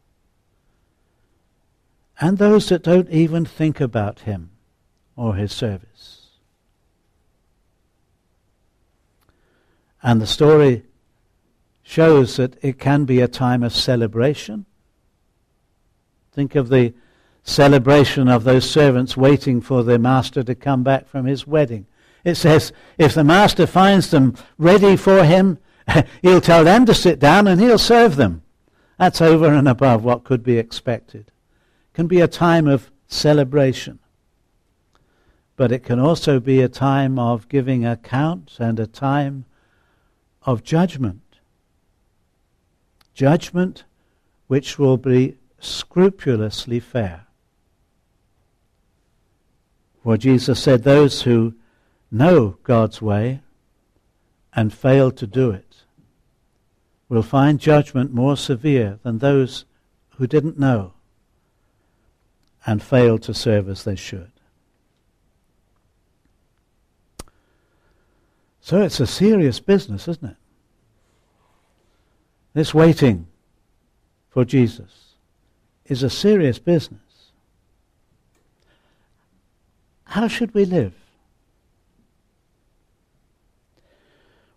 And 2.20 2.38
those 2.38 2.68
that 2.68 2.82
don't 2.82 3.08
even 3.10 3.44
think 3.44 3.80
about 3.80 4.20
him 4.20 4.50
or 5.16 5.36
his 5.36 5.52
service. 5.52 6.26
And 10.02 10.20
the 10.20 10.26
story 10.26 10.82
shows 11.84 12.36
that 12.36 12.62
it 12.62 12.78
can 12.78 13.04
be 13.04 13.20
a 13.20 13.28
time 13.28 13.62
of 13.62 13.72
celebration. 13.72 14.66
Think 16.32 16.56
of 16.56 16.70
the 16.70 16.92
celebration 17.44 18.26
of 18.26 18.42
those 18.42 18.68
servants 18.68 19.16
waiting 19.16 19.60
for 19.60 19.84
their 19.84 19.98
master 19.98 20.42
to 20.42 20.54
come 20.56 20.82
back 20.82 21.06
from 21.06 21.26
his 21.26 21.46
wedding. 21.46 21.86
It 22.24 22.36
says, 22.36 22.72
if 22.96 23.14
the 23.14 23.22
master 23.22 23.66
finds 23.66 24.10
them 24.10 24.34
ready 24.56 24.96
for 24.96 25.24
him, 25.24 25.58
he'll 26.22 26.40
tell 26.40 26.64
them 26.64 26.86
to 26.86 26.94
sit 26.94 27.18
down 27.18 27.46
and 27.46 27.60
he'll 27.60 27.78
serve 27.78 28.16
them. 28.16 28.42
That's 28.98 29.20
over 29.20 29.52
and 29.52 29.68
above 29.68 30.02
what 30.02 30.24
could 30.24 30.42
be 30.42 30.58
expected. 30.58 31.28
It 31.28 31.94
can 31.94 32.06
be 32.06 32.20
a 32.20 32.28
time 32.28 32.66
of 32.66 32.90
celebration. 33.06 33.98
But 35.56 35.70
it 35.70 35.84
can 35.84 36.00
also 36.00 36.40
be 36.40 36.62
a 36.62 36.68
time 36.68 37.18
of 37.18 37.48
giving 37.48 37.84
account 37.84 38.56
and 38.58 38.80
a 38.80 38.86
time 38.86 39.44
of 40.42 40.64
judgment. 40.64 41.20
Judgment 43.14 43.84
which 44.46 44.78
will 44.78 44.96
be 44.96 45.36
scrupulously 45.58 46.80
fair. 46.80 47.26
For 50.02 50.16
Jesus 50.16 50.62
said, 50.62 50.82
Those 50.82 51.22
who 51.22 51.54
know 52.14 52.56
God's 52.62 53.02
way 53.02 53.42
and 54.54 54.72
fail 54.72 55.10
to 55.10 55.26
do 55.26 55.50
it 55.50 55.82
will 57.08 57.22
find 57.22 57.60
judgment 57.60 58.12
more 58.12 58.36
severe 58.36 58.98
than 59.02 59.18
those 59.18 59.64
who 60.16 60.26
didn't 60.26 60.58
know 60.58 60.94
and 62.66 62.82
failed 62.82 63.22
to 63.22 63.34
serve 63.34 63.68
as 63.68 63.84
they 63.84 63.96
should. 63.96 64.30
So 68.60 68.80
it's 68.80 69.00
a 69.00 69.06
serious 69.06 69.60
business, 69.60 70.08
isn't 70.08 70.30
it? 70.30 70.36
This 72.54 72.72
waiting 72.72 73.26
for 74.30 74.44
Jesus 74.44 75.16
is 75.84 76.02
a 76.02 76.08
serious 76.08 76.58
business. 76.58 77.00
How 80.04 80.28
should 80.28 80.54
we 80.54 80.64
live? 80.64 80.94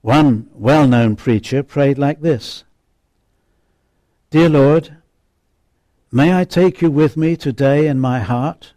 One 0.07 0.47
well 0.53 0.87
known 0.87 1.17
preacher 1.17 1.63
prayed 1.63 1.97
like 1.97 2.21
this 2.21 2.63
Dear 4.29 4.47
Lord, 4.47 4.95
may 6.13 6.33
I 6.33 6.45
take 6.45 6.81
you 6.81 6.89
with 6.89 7.17
me 7.17 7.35
today 7.35 7.87
in 7.87 7.99
my 7.99 8.21
heart? 8.21 8.71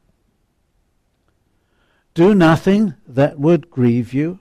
Do 2.15 2.35
nothing 2.35 2.95
that 3.07 3.39
would 3.39 3.71
grieve 3.71 4.13
you. 4.13 4.41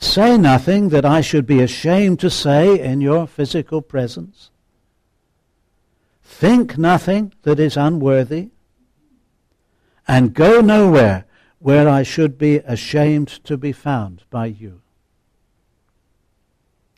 Say 0.00 0.36
nothing 0.36 0.88
that 0.88 1.04
I 1.04 1.20
should 1.20 1.46
be 1.46 1.60
ashamed 1.62 2.18
to 2.18 2.28
say 2.28 2.80
in 2.80 3.00
your 3.00 3.28
physical 3.28 3.80
presence. 3.80 4.50
Think 6.24 6.76
nothing 6.76 7.32
that 7.42 7.60
is 7.60 7.76
unworthy. 7.76 8.48
And 10.08 10.34
go 10.34 10.60
nowhere 10.60 11.24
where 11.60 11.88
I 11.88 12.02
should 12.02 12.36
be 12.36 12.56
ashamed 12.56 13.28
to 13.44 13.56
be 13.56 13.70
found 13.70 14.24
by 14.28 14.46
you. 14.46 14.82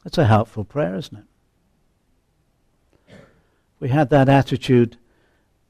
That's 0.05 0.19
a 0.19 0.27
helpful 0.27 0.65
prayer, 0.65 0.97
isn't 0.97 1.19
it? 1.19 1.25
we 3.81 3.89
had 3.89 4.11
that 4.11 4.29
attitude 4.29 4.99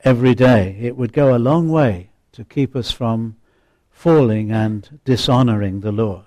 every 0.01 0.35
day, 0.35 0.77
it 0.81 0.97
would 0.97 1.13
go 1.13 1.35
a 1.35 1.39
long 1.39 1.69
way 1.69 2.11
to 2.33 2.45
keep 2.45 2.75
us 2.75 2.91
from 2.91 3.37
falling 3.91 4.51
and 4.51 5.01
dishonoring 5.05 5.81
the 5.81 5.93
Lord. 5.93 6.25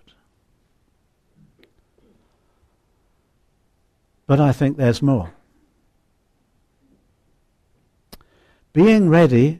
But 4.25 4.39
I 4.39 4.53
think 4.53 4.77
there's 4.77 5.01
more. 5.01 5.33
Being 8.71 9.09
ready 9.09 9.59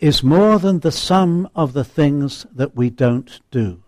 is 0.00 0.22
more 0.22 0.58
than 0.58 0.80
the 0.80 0.90
sum 0.90 1.48
of 1.54 1.74
the 1.74 1.84
things 1.84 2.46
that 2.52 2.74
we 2.74 2.88
don't 2.88 3.40
do. 3.50 3.82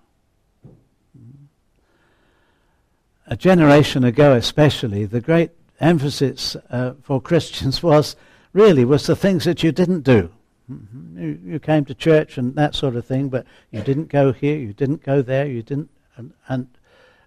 A 3.27 3.37
generation 3.37 4.05
ago, 4.05 4.35
especially, 4.35 5.07
the 5.07 5.21
great 5.21 5.51
emphasis 5.81 6.57
uh, 6.71 6.95
for 7.03 7.21
Christians 7.21 7.83
was 7.83 8.17
really 8.53 8.85
was 8.85 9.07
the 9.07 9.17
things 9.17 9.45
that 9.45 9.63
you 9.63 9.73
didn't 9.73 10.03
do. 10.03 10.31
Mm-hmm. 10.71 11.19
You, 11.19 11.41
you, 11.45 11.59
came 11.59 11.85
to 11.85 11.95
church 11.95 12.39
and 12.39 12.55
that 12.55 12.75
sort 12.75 12.97
of 12.97 13.05
thing, 13.05 13.29
but 13.29 13.47
you 13.71 13.83
didn't 13.83 14.09
go 14.09 14.33
here, 14.33 14.57
you 14.57 14.73
didn't 14.73 15.03
go 15.03 15.21
there, 15.21 15.47
you 15.47 15.63
didn't, 15.63 15.91
and, 16.17 16.33
and 16.49 16.69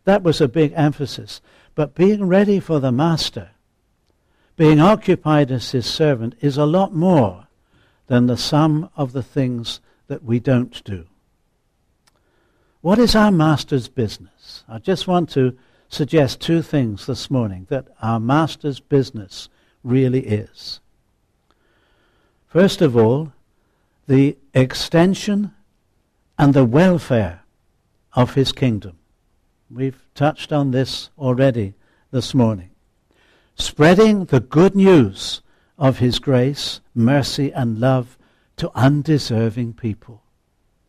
that 0.06 0.24
was 0.24 0.42
a 0.42 0.48
big 0.48 0.74
emphasis. 0.76 1.42
But 1.76 1.94
being 1.94 2.28
ready 2.28 2.60
for 2.60 2.80
the 2.80 2.92
master, 2.92 3.52
being 4.56 4.80
occupied 4.80 5.52
as 5.52 5.70
his 5.70 5.86
servant, 5.86 6.36
is 6.42 6.58
a 6.58 6.66
lot 6.66 6.96
more 6.96 7.48
than 8.08 8.26
the 8.26 8.38
sum 8.38 8.90
of 8.96 9.12
the 9.12 9.22
things 9.22 9.82
that 10.08 10.24
we 10.24 10.40
don't 10.40 10.84
do. 10.84 11.06
What 12.82 12.98
is 12.98 13.16
our 13.16 13.32
master's 13.32 13.88
business? 13.88 14.64
I 14.68 14.80
just 14.80 15.08
want 15.08 15.30
to 15.32 15.58
suggest 15.90 16.42
two 16.42 16.62
things 16.62 17.06
this 17.06 17.30
morning 17.30 17.68
that 17.70 17.88
our 18.02 18.20
master's 18.20 18.80
business 18.80 19.50
really 19.84 20.26
is. 20.26 20.80
First 22.48 22.82
of 22.82 22.96
all, 22.96 23.34
the 24.08 24.38
extension 24.54 25.54
and 26.38 26.54
the 26.54 26.66
welfare 26.66 27.42
of 28.14 28.36
his 28.36 28.52
kingdom. 28.52 28.98
We've 29.70 30.02
touched 30.16 30.54
on 30.54 30.72
this 30.72 31.10
already 31.18 31.74
this 32.12 32.34
morning. 32.34 32.70
Spreading 33.56 34.26
the 34.26 34.40
good 34.40 34.76
news 34.76 35.42
of 35.78 36.00
his 36.00 36.20
grace, 36.20 36.80
mercy, 36.96 37.52
and 37.52 37.80
love 37.80 38.18
to 38.58 38.72
undeserving 38.76 39.74
people. 39.74 40.24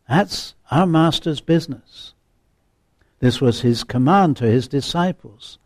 That's 0.08 0.54
our 0.70 0.86
Master's 0.86 1.40
business. 1.40 2.14
This 3.20 3.40
was 3.40 3.62
his 3.62 3.84
command 3.84 4.36
to 4.36 4.44
his 4.44 4.68
disciples. 4.68 5.58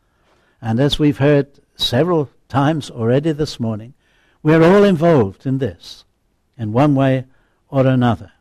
And 0.61 0.81
as 0.81 0.99
we've 0.99 1.19
heard 1.19 1.49
several 1.77 2.31
times 2.49 2.91
already 2.91 3.33
this 3.33 3.61
morning, 3.61 3.95
we're 4.43 4.63
all 4.63 4.85
involved 4.85 5.47
in 5.47 5.59
this 5.59 6.05
in 6.57 6.73
one 6.73 6.95
way 6.95 7.25
or 7.69 7.87
another. 7.87 8.33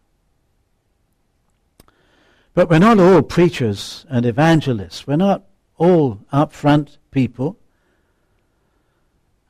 But 2.54 2.70
we're 2.70 2.80
not 2.80 3.00
all 3.00 3.22
preachers 3.22 4.06
and 4.10 4.26
evangelists. 4.26 5.08
We're 5.08 5.16
not 5.16 5.44
all 5.78 6.20
upfront 6.34 6.98
people. 7.12 7.58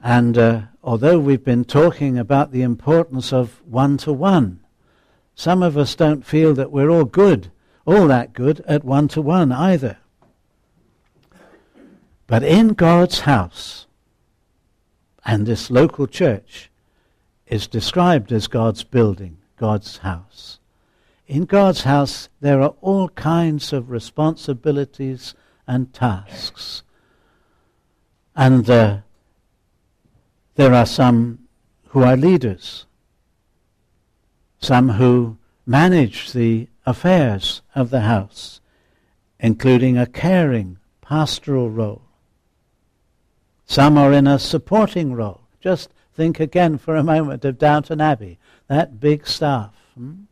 And 0.03 0.37
uh, 0.37 0.61
although 0.83 1.19
we've 1.19 1.43
been 1.43 1.65
talking 1.65 2.17
about 2.17 2.51
the 2.51 2.61
importance 2.61 3.33
of 3.33 3.61
one 3.65 3.97
to 3.97 4.13
one, 4.13 4.59
some 5.35 5.63
of 5.63 5.77
us 5.77 5.95
don't 5.95 6.25
feel 6.25 6.53
that 6.53 6.71
we're 6.71 6.89
all 6.89 7.05
good, 7.05 7.51
all 7.85 8.07
that 8.07 8.33
good 8.33 8.61
at 8.61 8.83
one 8.83 9.07
to 9.09 9.21
one 9.21 9.51
either. 9.51 9.97
But 12.27 12.43
in 12.43 12.69
God's 12.69 13.21
house, 13.21 13.87
and 15.25 15.45
this 15.45 15.69
local 15.69 16.07
church 16.07 16.69
is 17.47 17.67
described 17.67 18.31
as 18.31 18.47
God's 18.47 18.83
building, 18.83 19.37
God's 19.57 19.97
house 19.97 20.59
in 21.31 21.45
God's 21.45 21.83
house, 21.83 22.27
there 22.41 22.61
are 22.61 22.75
all 22.81 23.07
kinds 23.07 23.71
of 23.71 23.89
responsibilities 23.89 25.33
and 25.65 25.93
tasks. 25.93 26.83
And 28.35 28.69
uh, 28.69 28.97
there 30.55 30.73
are 30.73 30.85
some 30.85 31.47
who 31.87 32.03
are 32.03 32.17
leaders, 32.17 32.85
some 34.59 34.89
who 34.89 35.37
manage 35.65 36.33
the 36.33 36.67
affairs 36.85 37.61
of 37.75 37.89
the 37.89 38.01
house, 38.01 38.61
including 39.39 39.97
a 39.97 40.05
caring 40.05 40.77
pastoral 41.01 41.69
role. 41.69 42.01
Some 43.65 43.97
are 43.97 44.11
in 44.11 44.27
a 44.27 44.39
supporting 44.39 45.13
role. 45.13 45.41
Just 45.61 45.89
think 46.13 46.39
again 46.39 46.77
for 46.77 46.95
a 46.95 47.03
moment 47.03 47.45
of 47.45 47.57
Downton 47.57 48.01
Abbey, 48.01 48.37
that 48.67 48.99
big 48.99 49.25
staff. 49.27 49.73
Hmm? 49.95 50.23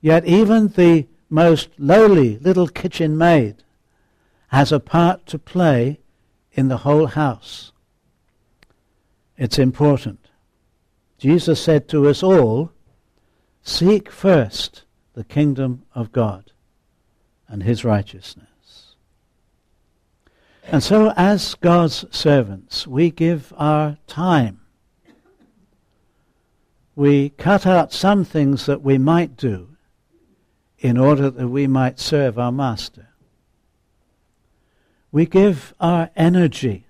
Yet 0.00 0.24
even 0.26 0.68
the 0.68 1.06
most 1.30 1.70
lowly 1.78 2.38
little 2.38 2.68
kitchen 2.68 3.16
maid 3.16 3.56
has 4.48 4.72
a 4.72 4.80
part 4.80 5.26
to 5.26 5.38
play 5.38 6.00
in 6.52 6.68
the 6.68 6.78
whole 6.78 7.06
house. 7.06 7.72
It's 9.36 9.58
important. 9.58 10.28
Jesus 11.18 11.60
said 11.60 11.88
to 11.88 12.08
us 12.08 12.22
all, 12.22 12.72
Seek 13.68 14.10
first 14.10 14.84
the 15.12 15.22
kingdom 15.22 15.82
of 15.94 16.10
God 16.10 16.52
and 17.46 17.62
his 17.62 17.84
righteousness. 17.84 18.94
And 20.64 20.82
so, 20.82 21.12
as 21.18 21.54
God's 21.54 22.06
servants, 22.10 22.86
we 22.86 23.10
give 23.10 23.52
our 23.58 23.98
time. 24.06 24.62
We 26.96 27.28
cut 27.28 27.66
out 27.66 27.92
some 27.92 28.24
things 28.24 28.64
that 28.64 28.80
we 28.80 28.96
might 28.96 29.36
do 29.36 29.76
in 30.78 30.96
order 30.96 31.30
that 31.30 31.48
we 31.48 31.66
might 31.66 32.00
serve 32.00 32.38
our 32.38 32.50
Master. 32.50 33.10
We 35.12 35.26
give 35.26 35.74
our 35.78 36.08
energy. 36.16 36.86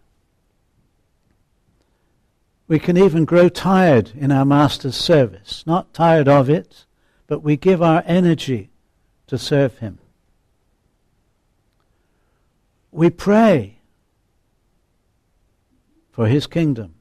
We 2.69 2.79
can 2.79 2.99
even 2.99 3.25
grow 3.25 3.49
tired 3.49 4.13
in 4.15 4.31
our 4.31 4.45
Master's 4.45 4.95
service. 4.95 5.65
Not 5.67 5.95
tired 5.95 6.29
of 6.29 6.51
it, 6.51 6.85
but 7.27 7.43
we 7.43 7.57
give 7.57 7.83
our 7.83 8.03
energy 8.05 8.69
to 9.27 9.39
serve 9.39 9.79
Him. 9.79 9.99
We 12.93 13.09
pray 13.09 13.79
for 16.13 16.29
His 16.29 16.47
kingdom. 16.47 16.95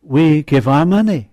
We 0.00 0.44
give 0.44 0.68
our 0.68 0.86
money. 0.86 1.30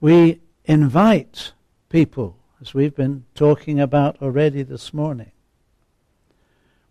We 0.00 0.40
invite 0.64 1.52
people, 1.90 2.38
as 2.60 2.72
we've 2.72 2.94
been 2.94 3.24
talking 3.34 3.80
about 3.80 4.22
already 4.22 4.62
this 4.62 4.94
morning. 4.94 5.32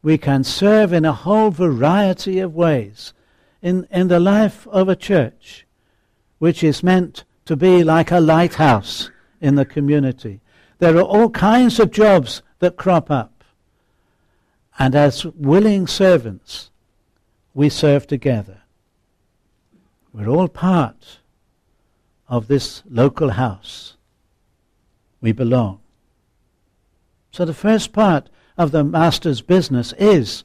We 0.02 0.18
can 0.18 0.44
serve 0.44 0.94
in 0.94 1.06
a 1.06 1.14
whole 1.14 1.50
variety 1.52 2.40
of 2.40 2.54
ways 2.54 3.14
in, 3.62 3.88
in 3.92 4.08
the 4.08 4.20
life 4.20 4.68
of 4.68 4.88
a 4.88 4.96
church, 4.96 5.66
which 6.40 6.64
is 6.64 6.84
meant 6.84 7.24
to 7.46 7.56
be 7.56 7.84
like 7.84 8.12
a 8.12 8.20
lighthouse 8.20 9.10
in 9.42 9.56
the 9.56 9.66
community. 9.66 10.42
There 10.80 10.96
are 10.98 11.02
all 11.02 11.30
kinds 11.30 11.80
of 11.80 11.92
jobs 11.92 12.42
that 12.60 12.78
crop 12.78 13.10
up. 13.10 13.44
And 14.80 14.96
as 14.96 15.26
willing 15.26 15.88
servants, 15.88 16.70
we 17.54 17.70
serve 17.70 18.06
together. 18.06 18.62
We're 20.14 20.28
all 20.28 20.48
part 20.48 21.20
of 22.28 22.48
this 22.48 22.84
local 22.90 23.32
house. 23.32 23.96
We 25.22 25.32
belong. 25.32 25.80
So 27.32 27.46
the 27.46 27.54
first 27.54 27.94
part 27.94 28.30
of 28.58 28.72
the 28.72 28.84
master's 28.84 29.42
business 29.42 29.94
is 29.98 30.44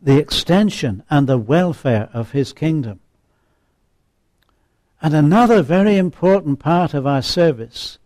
the 0.00 0.18
extension 0.18 1.02
and 1.10 1.26
the 1.26 1.38
welfare 1.38 2.08
of 2.12 2.32
his 2.32 2.52
kingdom. 2.52 3.00
And 5.00 5.14
another 5.14 5.62
very 5.62 5.96
important 5.96 6.58
part 6.58 6.94
of 6.94 7.06
our 7.06 7.22
service 7.22 7.98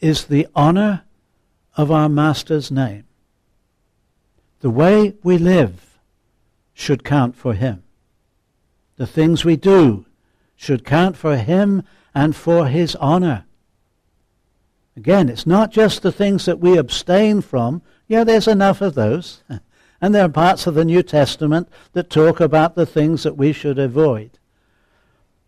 is 0.00 0.24
the 0.24 0.46
honor 0.54 1.02
of 1.76 1.90
our 1.90 2.08
master's 2.08 2.70
name. 2.70 3.04
The 4.60 4.70
way 4.70 5.14
we 5.22 5.38
live 5.38 5.98
should 6.72 7.04
count 7.04 7.36
for 7.36 7.54
him. 7.54 7.82
The 8.96 9.06
things 9.06 9.44
we 9.44 9.56
do 9.56 10.06
should 10.56 10.84
count 10.84 11.16
for 11.16 11.36
him 11.36 11.82
and 12.14 12.34
for 12.34 12.68
his 12.68 12.94
honor. 12.96 13.44
Again, 14.96 15.28
it's 15.28 15.46
not 15.46 15.72
just 15.72 16.02
the 16.02 16.12
things 16.12 16.44
that 16.44 16.60
we 16.60 16.78
abstain 16.78 17.40
from. 17.40 17.82
Yeah, 18.06 18.24
there's 18.24 18.48
enough 18.48 18.80
of 18.80 18.94
those. 18.94 19.42
and 20.00 20.14
there 20.14 20.24
are 20.24 20.28
parts 20.28 20.66
of 20.66 20.74
the 20.74 20.84
New 20.84 21.02
Testament 21.02 21.68
that 21.92 22.10
talk 22.10 22.40
about 22.40 22.74
the 22.74 22.86
things 22.86 23.22
that 23.22 23.36
we 23.36 23.52
should 23.52 23.78
avoid. 23.78 24.38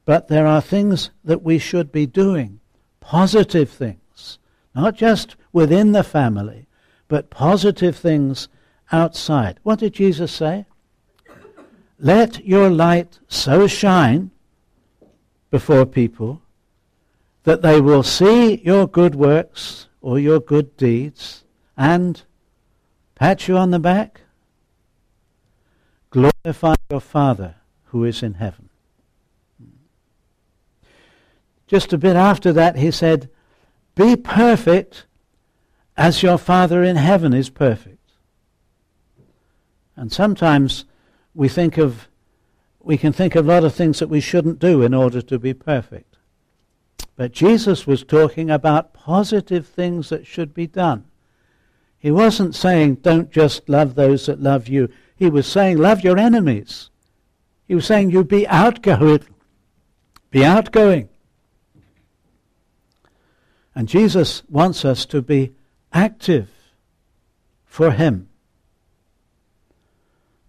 But 0.04 0.28
there 0.28 0.46
are 0.46 0.60
things 0.60 1.10
that 1.24 1.42
we 1.42 1.58
should 1.58 1.92
be 1.92 2.06
doing, 2.06 2.60
positive 3.00 3.68
things, 3.68 4.38
not 4.74 4.94
just 4.94 5.36
within 5.52 5.92
the 5.92 6.04
family, 6.04 6.68
but 7.08 7.30
positive 7.30 7.96
things 7.96 8.48
outside. 8.92 9.58
What 9.62 9.80
did 9.80 9.94
Jesus 9.94 10.32
say? 10.32 10.66
Let 11.98 12.44
your 12.44 12.70
light 12.70 13.18
so 13.28 13.66
shine 13.66 14.30
before 15.50 15.86
people 15.86 16.42
that 17.44 17.62
they 17.62 17.80
will 17.80 18.02
see 18.02 18.56
your 18.56 18.86
good 18.86 19.14
works 19.14 19.88
or 20.00 20.18
your 20.18 20.40
good 20.40 20.76
deeds 20.76 21.44
and 21.76 22.22
pat 23.16 23.48
you 23.48 23.56
on 23.56 23.72
the 23.72 23.80
back, 23.80 24.20
glorify 26.10 26.74
your 26.88 27.00
Father 27.00 27.56
who 27.86 28.04
is 28.04 28.22
in 28.22 28.34
heaven. 28.34 28.68
Just 31.66 31.92
a 31.92 31.98
bit 31.98 32.14
after 32.14 32.52
that, 32.52 32.76
he 32.76 32.92
said, 32.92 33.28
Be 33.96 34.14
perfect 34.14 35.06
as 35.96 36.22
your 36.22 36.38
Father 36.38 36.84
in 36.84 36.96
heaven 36.96 37.32
is 37.32 37.50
perfect. 37.50 38.12
And 39.96 40.12
sometimes 40.12 40.84
we 41.34 41.48
think 41.48 41.78
of, 41.78 42.06
we 42.80 42.96
can 42.96 43.12
think 43.12 43.34
of 43.34 43.46
a 43.46 43.48
lot 43.48 43.64
of 43.64 43.74
things 43.74 43.98
that 43.98 44.08
we 44.08 44.20
shouldn't 44.20 44.58
do 44.58 44.82
in 44.82 44.94
order 44.94 45.22
to 45.22 45.38
be 45.38 45.54
perfect. 45.54 46.16
But 47.16 47.32
Jesus 47.32 47.86
was 47.86 48.04
talking 48.04 48.50
about 48.50 48.92
positive 48.92 49.66
things 49.66 50.10
that 50.10 50.26
should 50.26 50.52
be 50.52 50.66
done. 50.66 51.06
He 52.06 52.12
wasn't 52.12 52.54
saying, 52.54 52.98
don't 53.02 53.32
just 53.32 53.68
love 53.68 53.96
those 53.96 54.26
that 54.26 54.40
love 54.40 54.68
you. 54.68 54.88
He 55.16 55.28
was 55.28 55.44
saying, 55.44 55.78
love 55.78 56.04
your 56.04 56.16
enemies. 56.16 56.88
He 57.66 57.74
was 57.74 57.84
saying, 57.84 58.12
you 58.12 58.22
be 58.22 58.46
outgoing. 58.46 59.24
Be 60.30 60.44
outgoing. 60.44 61.08
And 63.74 63.88
Jesus 63.88 64.44
wants 64.48 64.84
us 64.84 65.04
to 65.06 65.20
be 65.20 65.54
active 65.92 66.48
for 67.64 67.90
Him. 67.90 68.25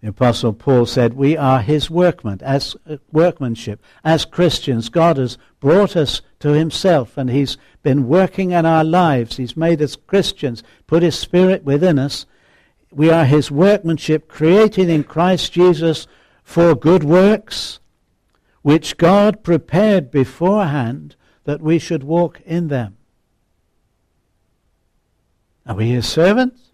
The 0.00 0.10
Apostle 0.10 0.52
Paul 0.52 0.86
said, 0.86 1.14
We 1.14 1.36
are 1.36 1.60
his 1.60 1.90
workman, 1.90 2.38
as, 2.42 2.76
uh, 2.88 2.98
workmanship. 3.10 3.82
As 4.04 4.24
Christians, 4.24 4.88
God 4.88 5.16
has 5.16 5.38
brought 5.58 5.96
us 5.96 6.22
to 6.38 6.50
himself 6.50 7.16
and 7.16 7.28
he's 7.28 7.56
been 7.82 8.06
working 8.06 8.52
in 8.52 8.64
our 8.64 8.84
lives. 8.84 9.38
He's 9.38 9.56
made 9.56 9.82
us 9.82 9.96
Christians, 9.96 10.62
put 10.86 11.02
his 11.02 11.18
spirit 11.18 11.64
within 11.64 11.98
us. 11.98 12.26
We 12.92 13.10
are 13.10 13.24
his 13.24 13.50
workmanship, 13.50 14.28
created 14.28 14.88
in 14.88 15.02
Christ 15.02 15.52
Jesus 15.52 16.06
for 16.44 16.76
good 16.76 17.02
works, 17.02 17.80
which 18.62 18.98
God 18.98 19.42
prepared 19.42 20.12
beforehand 20.12 21.16
that 21.42 21.60
we 21.60 21.78
should 21.78 22.04
walk 22.04 22.40
in 22.46 22.68
them. 22.68 22.96
Are 25.66 25.74
we 25.74 25.90
his 25.90 26.06
servants? 26.06 26.67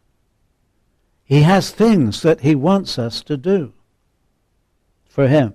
He 1.24 1.42
has 1.42 1.70
things 1.70 2.22
that 2.22 2.40
he 2.40 2.54
wants 2.54 2.98
us 2.98 3.22
to 3.24 3.36
do 3.36 3.72
for 5.08 5.28
him. 5.28 5.54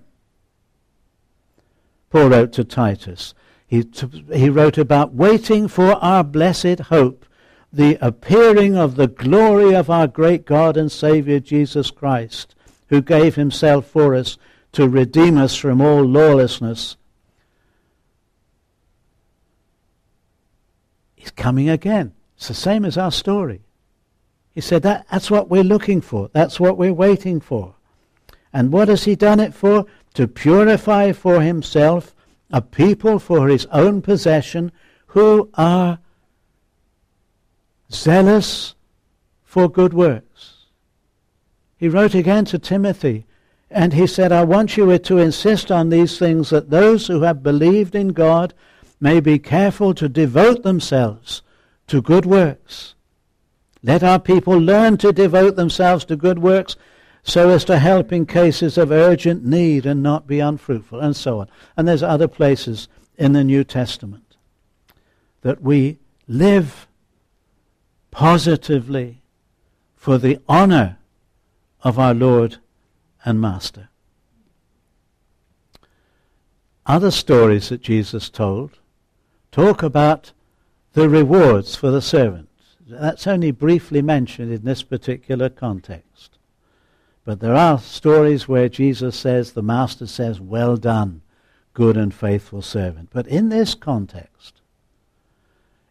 Paul 2.09 2.29
wrote 2.29 2.53
to 2.53 2.63
Titus. 2.63 3.33
He, 3.67 3.83
t- 3.83 4.25
he 4.33 4.49
wrote 4.49 4.79
about 4.79 5.13
waiting 5.13 5.67
for 5.67 5.91
our 6.03 6.23
blessed 6.23 6.79
hope, 6.89 7.25
the 7.71 7.99
appearing 8.01 8.75
of 8.75 8.95
the 8.95 9.07
glory 9.07 9.75
of 9.75 9.91
our 9.91 10.07
great 10.07 10.45
God 10.45 10.75
and 10.75 10.91
Saviour 10.91 11.39
Jesus 11.39 11.91
Christ, 11.91 12.55
who 12.87 13.01
gave 13.01 13.35
himself 13.35 13.85
for 13.85 14.15
us 14.15 14.39
to 14.71 14.89
redeem 14.89 15.37
us 15.37 15.55
from 15.55 15.81
all 15.81 16.01
lawlessness. 16.01 16.97
He's 21.15 21.31
coming 21.31 21.69
again. 21.69 22.13
It's 22.37 22.47
the 22.47 22.55
same 22.55 22.85
as 22.85 22.97
our 22.97 23.11
story. 23.11 23.61
He 24.59 24.61
said 24.61 24.83
that, 24.83 25.07
that's 25.09 25.31
what 25.31 25.49
we're 25.49 25.63
looking 25.63 26.01
for. 26.01 26.29
That's 26.33 26.59
what 26.59 26.77
we're 26.77 26.93
waiting 26.93 27.39
for. 27.39 27.75
And 28.51 28.73
what 28.73 28.89
has 28.89 29.05
he 29.05 29.15
done 29.15 29.39
it 29.39 29.53
for? 29.53 29.85
To 30.15 30.27
purify 30.27 31.13
for 31.13 31.39
himself 31.39 32.13
a 32.51 32.61
people 32.61 33.19
for 33.19 33.47
his 33.47 33.67
own 33.67 34.01
possession 34.01 34.73
who 35.07 35.49
are 35.53 35.99
zealous 37.89 38.75
for 39.45 39.69
good 39.69 39.93
works. 39.93 40.65
He 41.77 41.87
wrote 41.87 42.13
again 42.13 42.43
to 42.43 42.59
Timothy, 42.59 43.27
and 43.71 43.93
he 43.93 44.05
said, 44.05 44.33
I 44.33 44.43
want 44.43 44.75
you 44.75 44.97
to 44.97 45.17
insist 45.19 45.71
on 45.71 45.87
these 45.87 46.19
things 46.19 46.49
that 46.49 46.69
those 46.69 47.07
who 47.07 47.21
have 47.21 47.41
believed 47.41 47.95
in 47.95 48.09
God 48.09 48.53
may 48.99 49.21
be 49.21 49.39
careful 49.39 49.93
to 49.93 50.09
devote 50.09 50.63
themselves 50.63 51.43
to 51.87 52.01
good 52.01 52.25
works. 52.25 52.95
Let 53.81 54.03
our 54.03 54.19
people 54.19 54.57
learn 54.57 54.97
to 54.97 55.13
devote 55.13 55.55
themselves 55.55 56.05
to 56.05 56.15
good 56.15 56.39
works 56.39 56.75
so 57.23 57.49
as 57.49 57.63
to 57.65 57.79
help 57.79 58.11
in 58.11 58.25
cases 58.25 58.77
of 58.77 58.91
urgent 58.91 59.45
need 59.45 59.85
and 59.85 60.01
not 60.01 60.27
be 60.27 60.39
unfruitful, 60.39 60.99
and 60.99 61.15
so 61.15 61.39
on. 61.39 61.49
And 61.77 61.87
there's 61.87 62.03
other 62.03 62.27
places 62.27 62.87
in 63.17 63.33
the 63.33 63.43
New 63.43 63.63
Testament 63.63 64.35
that 65.41 65.61
we 65.61 65.99
live 66.27 66.87
positively 68.11 69.21
for 69.95 70.17
the 70.17 70.39
honor 70.47 70.97
of 71.83 71.99
our 71.99 72.13
Lord 72.13 72.57
and 73.23 73.39
Master. 73.39 73.89
Other 76.85 77.11
stories 77.11 77.69
that 77.69 77.81
Jesus 77.81 78.29
told 78.29 78.79
talk 79.51 79.83
about 79.83 80.31
the 80.93 81.07
rewards 81.07 81.75
for 81.75 81.91
the 81.91 82.01
servant. 82.01 82.48
That's 82.89 83.27
only 83.27 83.51
briefly 83.51 84.01
mentioned 84.01 84.51
in 84.51 84.63
this 84.63 84.83
particular 84.83 85.49
context. 85.49 86.37
But 87.23 87.39
there 87.39 87.55
are 87.55 87.77
stories 87.77 88.47
where 88.47 88.69
Jesus 88.69 89.15
says, 89.15 89.51
the 89.51 89.61
Master 89.61 90.07
says, 90.07 90.39
Well 90.39 90.77
done, 90.77 91.21
good 91.73 91.95
and 91.95 92.13
faithful 92.13 92.61
servant. 92.61 93.09
But 93.13 93.27
in 93.27 93.49
this 93.49 93.75
context, 93.75 94.61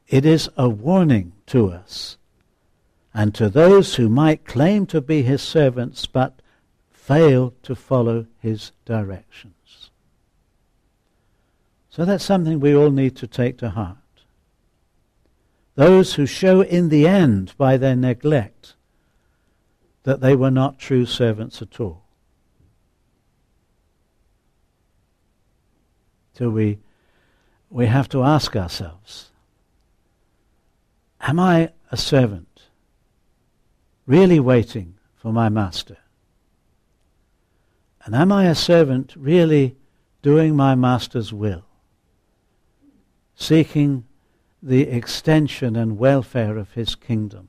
it 0.09 0.25
is 0.25 0.49
a 0.57 0.69
warning 0.69 1.33
to 1.47 1.71
us 1.71 2.17
and 3.15 3.35
to 3.35 3.49
those 3.49 3.95
who 3.95 4.09
might 4.09 4.45
claim 4.45 4.87
to 4.87 5.01
be 5.01 5.23
his 5.23 5.43
servants 5.43 6.07
but 6.07 6.41
fail 6.91 7.55
to 7.63 7.75
follow 7.75 8.27
his 8.41 8.73
directions. 8.85 9.91
So 11.91 12.05
that's 12.05 12.25
something 12.25 12.61
we 12.61 12.75
all 12.75 12.91
need 12.91 13.17
to 13.17 13.27
take 13.27 13.59
to 13.59 13.71
heart. 13.71 13.99
Those 15.79 16.15
who 16.15 16.27
show 16.27 16.61
in 16.61 16.89
the 16.89 17.07
end 17.07 17.55
by 17.57 17.77
their 17.77 17.95
neglect 17.95 18.75
that 20.03 20.21
they 20.21 20.35
were 20.35 20.51
not 20.51 20.81
true 20.81 21.07
servants 21.07 21.63
at 21.63 21.79
all. 21.79 22.03
So 26.33 26.51
we, 26.51 26.81
we 27.71 27.87
have 27.87 28.09
to 28.09 28.25
ask 28.25 28.57
ourselves, 28.57 29.31
am 31.21 31.39
I 31.39 31.71
a 31.93 31.97
servant 31.97 32.63
really 34.05 34.41
waiting 34.41 34.97
for 35.15 35.33
my 35.33 35.49
master? 35.49 35.99
And 38.05 38.17
am 38.17 38.33
I 38.33 38.47
a 38.47 38.57
servant 38.57 39.15
really 39.17 39.77
doing 40.23 40.57
my 40.57 40.75
master's 40.75 41.33
will? 41.33 41.67
Seeking 43.37 44.08
the 44.63 44.83
extension 44.83 45.77
and 45.77 45.99
welfare 45.99 46.57
of 46.57 46.73
his 46.73 46.95
kingdom? 46.95 47.49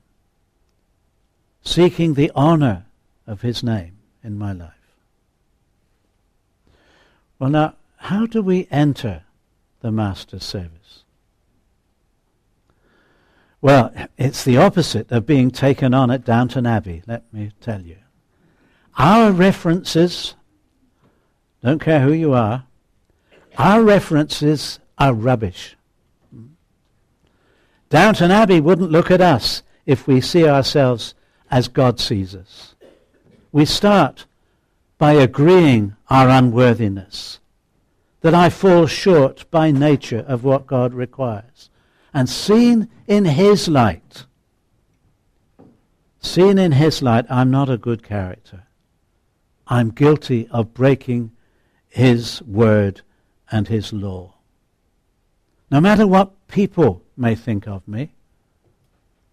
seeking 1.62 2.14
the 2.14 2.30
honor 2.34 2.86
of 3.26 3.42
his 3.42 3.62
name 3.62 3.98
in 4.22 4.38
my 4.38 4.52
life. 4.52 4.70
Well, 7.38 7.50
now, 7.50 7.74
how 7.96 8.26
do 8.26 8.42
we 8.42 8.66
enter 8.70 9.24
the 9.80 9.90
Master's 9.90 10.44
service? 10.44 11.04
Well, 13.62 13.92
it's 14.16 14.44
the 14.44 14.56
opposite 14.56 15.12
of 15.12 15.26
being 15.26 15.50
taken 15.50 15.92
on 15.92 16.10
at 16.10 16.24
Downton 16.24 16.66
Abbey, 16.66 17.02
let 17.06 17.30
me 17.32 17.52
tell 17.60 17.82
you. 17.82 17.96
Our 18.98 19.32
references, 19.32 20.34
don't 21.62 21.80
care 21.80 22.00
who 22.00 22.12
you 22.12 22.32
are, 22.32 22.64
our 23.58 23.82
references 23.82 24.80
are 24.98 25.12
rubbish. 25.12 25.76
Downton 27.90 28.30
Abbey 28.30 28.60
wouldn't 28.60 28.92
look 28.92 29.10
at 29.10 29.20
us 29.20 29.62
if 29.84 30.06
we 30.06 30.20
see 30.20 30.46
ourselves 30.48 31.14
as 31.50 31.66
God 31.66 31.98
sees 31.98 32.36
us. 32.36 32.76
We 33.50 33.64
start 33.64 34.26
by 34.96 35.14
agreeing 35.14 35.96
our 36.08 36.28
unworthiness, 36.28 37.40
that 38.20 38.34
I 38.34 38.48
fall 38.48 38.86
short 38.86 39.50
by 39.50 39.72
nature 39.72 40.24
of 40.28 40.44
what 40.44 40.68
God 40.68 40.94
requires, 40.94 41.68
and 42.14 42.28
seen 42.28 42.88
in 43.08 43.24
His 43.24 43.66
light. 43.66 44.26
Seen 46.20 46.58
in 46.58 46.72
His 46.72 47.02
light, 47.02 47.24
I'm 47.28 47.50
not 47.50 47.68
a 47.68 47.78
good 47.78 48.04
character. 48.04 48.64
I'm 49.66 49.90
guilty 49.90 50.46
of 50.52 50.74
breaking 50.74 51.32
His 51.88 52.40
word 52.42 53.00
and 53.50 53.66
His 53.66 53.92
law. 53.92 54.34
No 55.72 55.80
matter 55.80 56.06
what 56.06 56.46
people 56.46 57.02
may 57.20 57.34
think 57.34 57.68
of 57.68 57.86
me, 57.86 58.12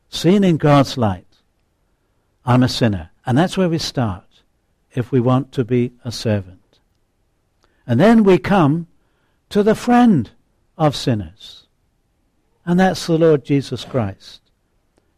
seen 0.10 0.44
in 0.44 0.58
God's 0.58 0.98
light, 0.98 1.26
I'm 2.46 2.64
a 2.64 2.70
sinner. 2.70 3.10
And 3.26 3.38
that's 3.38 3.58
where 3.58 3.70
we 3.70 3.78
start 3.78 4.24
if 4.94 5.12
we 5.12 5.20
want 5.20 5.52
to 5.54 5.66
be 5.66 5.94
a 6.06 6.12
servant. 6.12 6.80
And 7.86 8.00
then 8.00 8.24
we 8.24 8.38
come 8.38 8.88
to 9.50 9.64
the 9.64 9.76
friend 9.76 10.32
of 10.78 10.96
sinners. 10.96 11.68
And 12.66 12.80
that's 12.80 13.06
the 13.06 13.18
Lord 13.18 13.46
Jesus 13.46 13.86
Christ, 13.86 14.42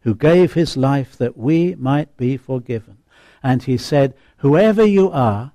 who 0.00 0.14
gave 0.14 0.54
his 0.54 0.76
life 0.76 1.16
that 1.18 1.36
we 1.36 1.74
might 1.76 2.16
be 2.16 2.36
forgiven. 2.36 2.98
And 3.42 3.62
he 3.62 3.76
said, 3.76 4.14
Whoever 4.38 4.84
you 4.84 5.10
are, 5.10 5.52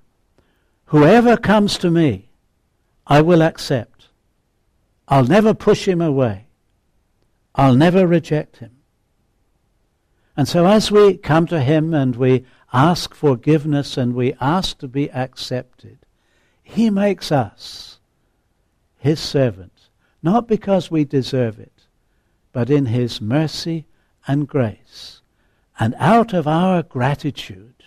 whoever 0.86 1.36
comes 1.36 1.78
to 1.78 1.90
me, 1.90 2.28
I 3.06 3.20
will 3.20 3.42
accept. 3.42 4.08
I'll 5.08 5.24
never 5.24 5.54
push 5.54 5.86
him 5.86 6.00
away. 6.00 6.45
I'll 7.56 7.74
never 7.74 8.06
reject 8.06 8.58
him. 8.58 8.76
And 10.36 10.46
so 10.46 10.66
as 10.66 10.90
we 10.90 11.16
come 11.16 11.46
to 11.46 11.60
Him 11.60 11.94
and 11.94 12.14
we 12.14 12.44
ask 12.72 13.14
forgiveness 13.14 13.96
and 13.96 14.14
we 14.14 14.34
ask 14.34 14.78
to 14.78 14.88
be 14.88 15.10
accepted, 15.10 15.98
He 16.62 16.90
makes 16.90 17.32
us 17.32 17.98
His 18.98 19.18
servant, 19.18 19.88
not 20.22 20.46
because 20.46 20.90
we 20.90 21.04
deserve 21.04 21.58
it, 21.58 21.86
but 22.52 22.68
in 22.68 22.86
His 22.86 23.20
mercy 23.20 23.86
and 24.26 24.46
grace. 24.46 25.22
And 25.80 25.94
out 25.98 26.34
of 26.34 26.46
our 26.46 26.82
gratitude, 26.82 27.82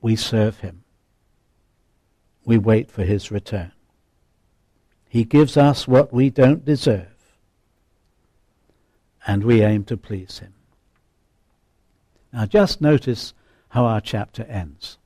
we 0.00 0.16
serve 0.16 0.60
Him. 0.60 0.82
We 2.44 2.58
wait 2.58 2.90
for 2.90 3.04
His 3.04 3.30
return. 3.30 3.72
He 5.08 5.22
gives 5.22 5.56
us 5.56 5.86
what 5.86 6.12
we 6.12 6.28
don't 6.28 6.64
deserve, 6.64 7.13
and 9.26 9.44
we 9.44 9.62
aim 9.62 9.84
to 9.84 9.96
please 9.96 10.38
Him. 10.38 10.54
Now 12.32 12.46
just 12.46 12.80
notice 12.80 13.34
how 13.68 13.84
our 13.86 14.00
chapter 14.00 14.44
ends. 14.44 14.98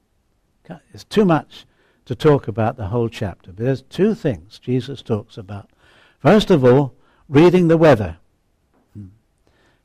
It's 0.93 1.05
too 1.05 1.25
much 1.25 1.65
to 2.05 2.15
talk 2.15 2.49
about 2.49 2.77
the 2.77 2.89
whole 2.89 3.09
chapter, 3.09 3.53
but 3.53 3.65
there's 3.65 3.83
two 3.83 4.15
things 4.15 4.59
Jesus 4.59 5.03
talks 5.03 5.39
about. 5.39 5.71
First 6.19 6.51
of 6.51 6.65
all, 6.65 6.95
reading 7.29 7.69
the 7.69 7.77
weather. 7.77 8.19
Hmm. 8.95 9.07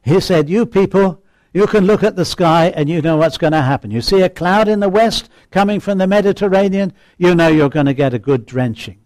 He 0.02 0.20
said, 0.20 0.50
You 0.50 0.66
people, 0.66 1.22
you 1.54 1.68
can 1.68 1.86
look 1.86 2.04
at 2.04 2.16
the 2.16 2.26
sky 2.26 2.74
and 2.76 2.90
you 2.90 3.02
know 3.02 3.18
what's 3.18 3.38
going 3.38 3.54
to 3.54 3.62
happen. 3.62 3.92
You 3.92 4.02
see 4.02 4.22
a 4.22 4.30
cloud 4.30 4.68
in 4.68 4.80
the 4.80 4.90
west 4.90 5.30
coming 5.52 5.80
from 5.80 5.98
the 6.00 6.08
Mediterranean, 6.08 6.94
you 7.18 7.36
know 7.36 7.48
you're 7.48 7.70
going 7.70 7.86
to 7.86 7.94
get 7.94 8.14
a 8.14 8.20
good 8.20 8.46
drenching. 8.46 9.00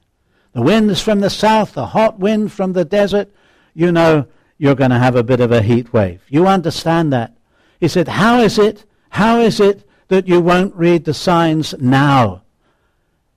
The 0.54 0.62
winds 0.62 1.02
from 1.02 1.20
the 1.20 1.30
south, 1.30 1.74
the 1.74 1.88
hot 1.88 2.20
wind 2.20 2.52
from 2.52 2.74
the 2.74 2.86
desert, 2.86 3.32
you 3.74 3.92
know 3.92 4.28
you're 4.58 4.76
going 4.76 4.92
to 4.92 5.00
have 5.00 5.16
a 5.16 5.24
bit 5.24 5.40
of 5.40 5.52
a 5.52 5.62
heat 5.62 5.94
wave. 5.94 6.22
You 6.30 6.48
understand 6.48 7.14
that. 7.14 7.36
He 7.80 7.88
said, 7.88 8.08
How 8.08 8.40
is 8.40 8.58
it, 8.58 8.86
how 9.10 9.40
is 9.40 9.60
it 9.60 9.88
that 10.08 10.28
you 10.28 10.42
won't 10.42 10.76
read 10.76 11.06
the 11.06 11.14
signs 11.14 11.76
now? 11.80 12.44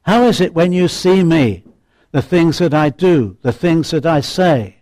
How 0.02 0.24
is 0.24 0.40
it 0.40 0.54
when 0.54 0.72
you 0.72 0.88
see 0.88 1.22
me, 1.22 1.64
the 2.10 2.22
things 2.22 2.58
that 2.58 2.74
I 2.74 2.88
do, 2.88 3.36
the 3.42 3.52
things 3.52 3.90
that 3.90 4.06
I 4.06 4.20
say? 4.20 4.76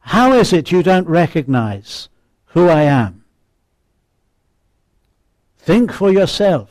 How 0.00 0.32
is 0.32 0.52
it 0.52 0.70
you 0.70 0.82
don't 0.82 1.08
recognize 1.08 2.08
who 2.46 2.68
I 2.68 2.82
am? 2.82 3.24
Think 5.58 5.92
for 5.92 6.12
yourself. 6.12 6.70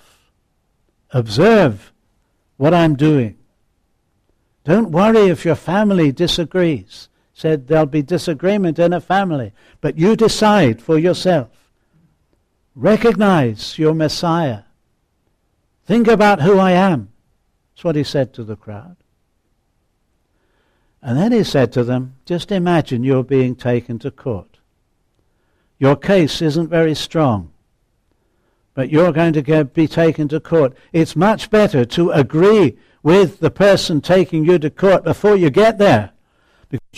Observe 1.12 1.92
what 2.56 2.74
I'm 2.74 2.96
doing. 2.96 3.38
Don't 4.64 4.92
worry 4.92 5.28
if 5.28 5.44
your 5.44 5.56
family 5.56 6.14
disagrees. 6.14 7.10
Said 7.38 7.68
there'll 7.68 7.86
be 7.86 8.02
disagreement 8.02 8.80
in 8.80 8.94
a 8.94 9.02
family, 9.02 9.52
but 9.82 9.98
you 9.98 10.16
decide 10.16 10.82
for 10.82 10.98
yourself. 10.98 11.50
Recognize 12.74 13.78
your 13.78 13.94
Messiah. 13.94 14.62
Think 15.84 16.08
about 16.08 16.42
who 16.42 16.58
I 16.58 16.72
am. 16.72 17.10
That's 17.76 17.84
what 17.84 17.98
he 17.98 18.06
said 18.06 18.34
to 18.36 18.46
the 18.46 18.56
crowd. 18.56 18.96
And 21.02 21.18
then 21.18 21.34
he 21.34 21.44
said 21.44 21.74
to 21.74 21.84
them, 21.84 22.16
just 22.26 22.54
imagine 22.54 23.04
you're 23.04 23.22
being 23.22 23.56
taken 23.56 24.00
to 24.00 24.12
court. 24.12 24.60
Your 25.78 25.98
case 25.98 26.42
isn't 26.42 26.70
very 26.70 26.96
strong, 26.96 27.52
but 28.74 28.90
you're 28.90 29.12
going 29.12 29.34
to 29.34 29.42
get, 29.42 29.74
be 29.74 29.90
taken 29.90 30.30
to 30.30 30.40
court. 30.40 30.74
It's 30.94 31.18
much 31.18 31.50
better 31.50 31.84
to 31.84 32.12
agree 32.12 32.78
with 33.04 33.42
the 33.42 33.52
person 33.52 34.00
taking 34.00 34.46
you 34.46 34.58
to 34.58 34.70
court 34.70 35.04
before 35.04 35.36
you 35.36 35.50
get 35.50 35.78
there. 35.80 36.14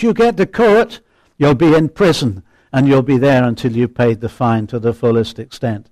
You 0.03 0.13
get 0.13 0.38
to 0.38 0.45
court, 0.45 1.01
you'll 1.38 1.55
be 1.55 1.73
in 1.73 1.89
prison, 1.89 2.43
and 2.71 2.88
you'll 2.88 3.01
be 3.01 3.17
there 3.17 3.43
until 3.43 3.75
you've 3.75 3.95
paid 3.95 4.21
the 4.21 4.29
fine 4.29 4.67
to 4.67 4.79
the 4.79 4.93
fullest 4.93 5.39
extent. 5.39 5.89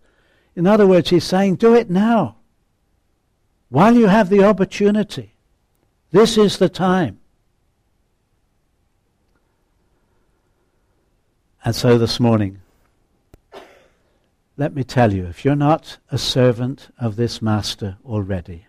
In 0.55 0.67
other 0.67 0.87
words, 0.87 1.09
he's 1.09 1.23
saying, 1.23 1.55
do 1.55 1.73
it 1.73 1.89
now, 1.89 2.37
while 3.69 3.95
you 3.95 4.07
have 4.07 4.29
the 4.29 4.43
opportunity. 4.43 5.33
This 6.11 6.37
is 6.37 6.57
the 6.57 6.69
time. 6.69 7.19
And 11.63 11.75
so 11.75 11.97
this 11.97 12.19
morning, 12.19 12.61
let 14.55 14.73
me 14.73 14.83
tell 14.83 15.11
you, 15.11 15.25
if 15.25 15.43
you're 15.43 15.55
not 15.55 15.97
a 16.11 16.17
servant 16.17 16.93
of 16.99 17.15
this 17.15 17.41
master 17.41 17.97
already, 18.05 18.67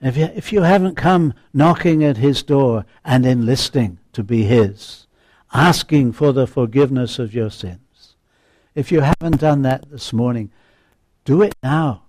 if 0.00 0.16
you, 0.16 0.24
if 0.34 0.52
you 0.52 0.62
haven't 0.62 0.94
come 0.94 1.34
knocking 1.52 2.04
at 2.04 2.18
his 2.18 2.42
door 2.42 2.84
and 3.04 3.24
enlisting 3.24 3.98
to 4.12 4.22
be 4.22 4.44
his, 4.44 5.06
asking 5.52 6.12
for 6.12 6.32
the 6.32 6.46
forgiveness 6.46 7.18
of 7.18 7.34
your 7.34 7.50
sins, 7.50 8.16
if 8.74 8.92
you 8.92 9.00
haven't 9.00 9.40
done 9.40 9.62
that 9.62 9.90
this 9.90 10.12
morning, 10.12 10.50
do 11.24 11.42
it 11.42 11.54
now. 11.62 12.02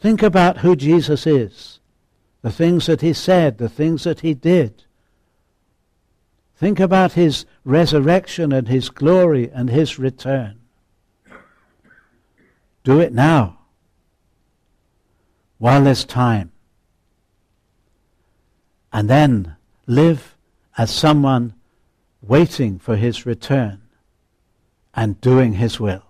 Think 0.00 0.22
about 0.22 0.58
who 0.58 0.74
Jesus 0.74 1.26
is, 1.26 1.78
the 2.40 2.50
things 2.50 2.86
that 2.86 3.02
he 3.02 3.12
said, 3.12 3.58
the 3.58 3.68
things 3.68 4.04
that 4.04 4.20
he 4.20 4.34
did. 4.34 4.84
Think 6.56 6.80
about 6.80 7.12
his 7.12 7.44
resurrection 7.64 8.52
and 8.52 8.68
his 8.68 8.88
glory 8.88 9.50
and 9.52 9.68
his 9.68 9.98
return. 9.98 10.60
Do 12.84 13.00
it 13.00 13.12
now, 13.12 13.58
while 15.62 15.84
there's 15.84 16.04
time. 16.04 16.50
And 18.92 19.08
then 19.08 19.54
live 19.86 20.36
as 20.76 20.90
someone 20.90 21.54
waiting 22.20 22.80
for 22.80 22.96
his 22.96 23.24
return 23.24 23.80
and 24.92 25.20
doing 25.20 25.52
his 25.52 25.78
will. 25.78 26.02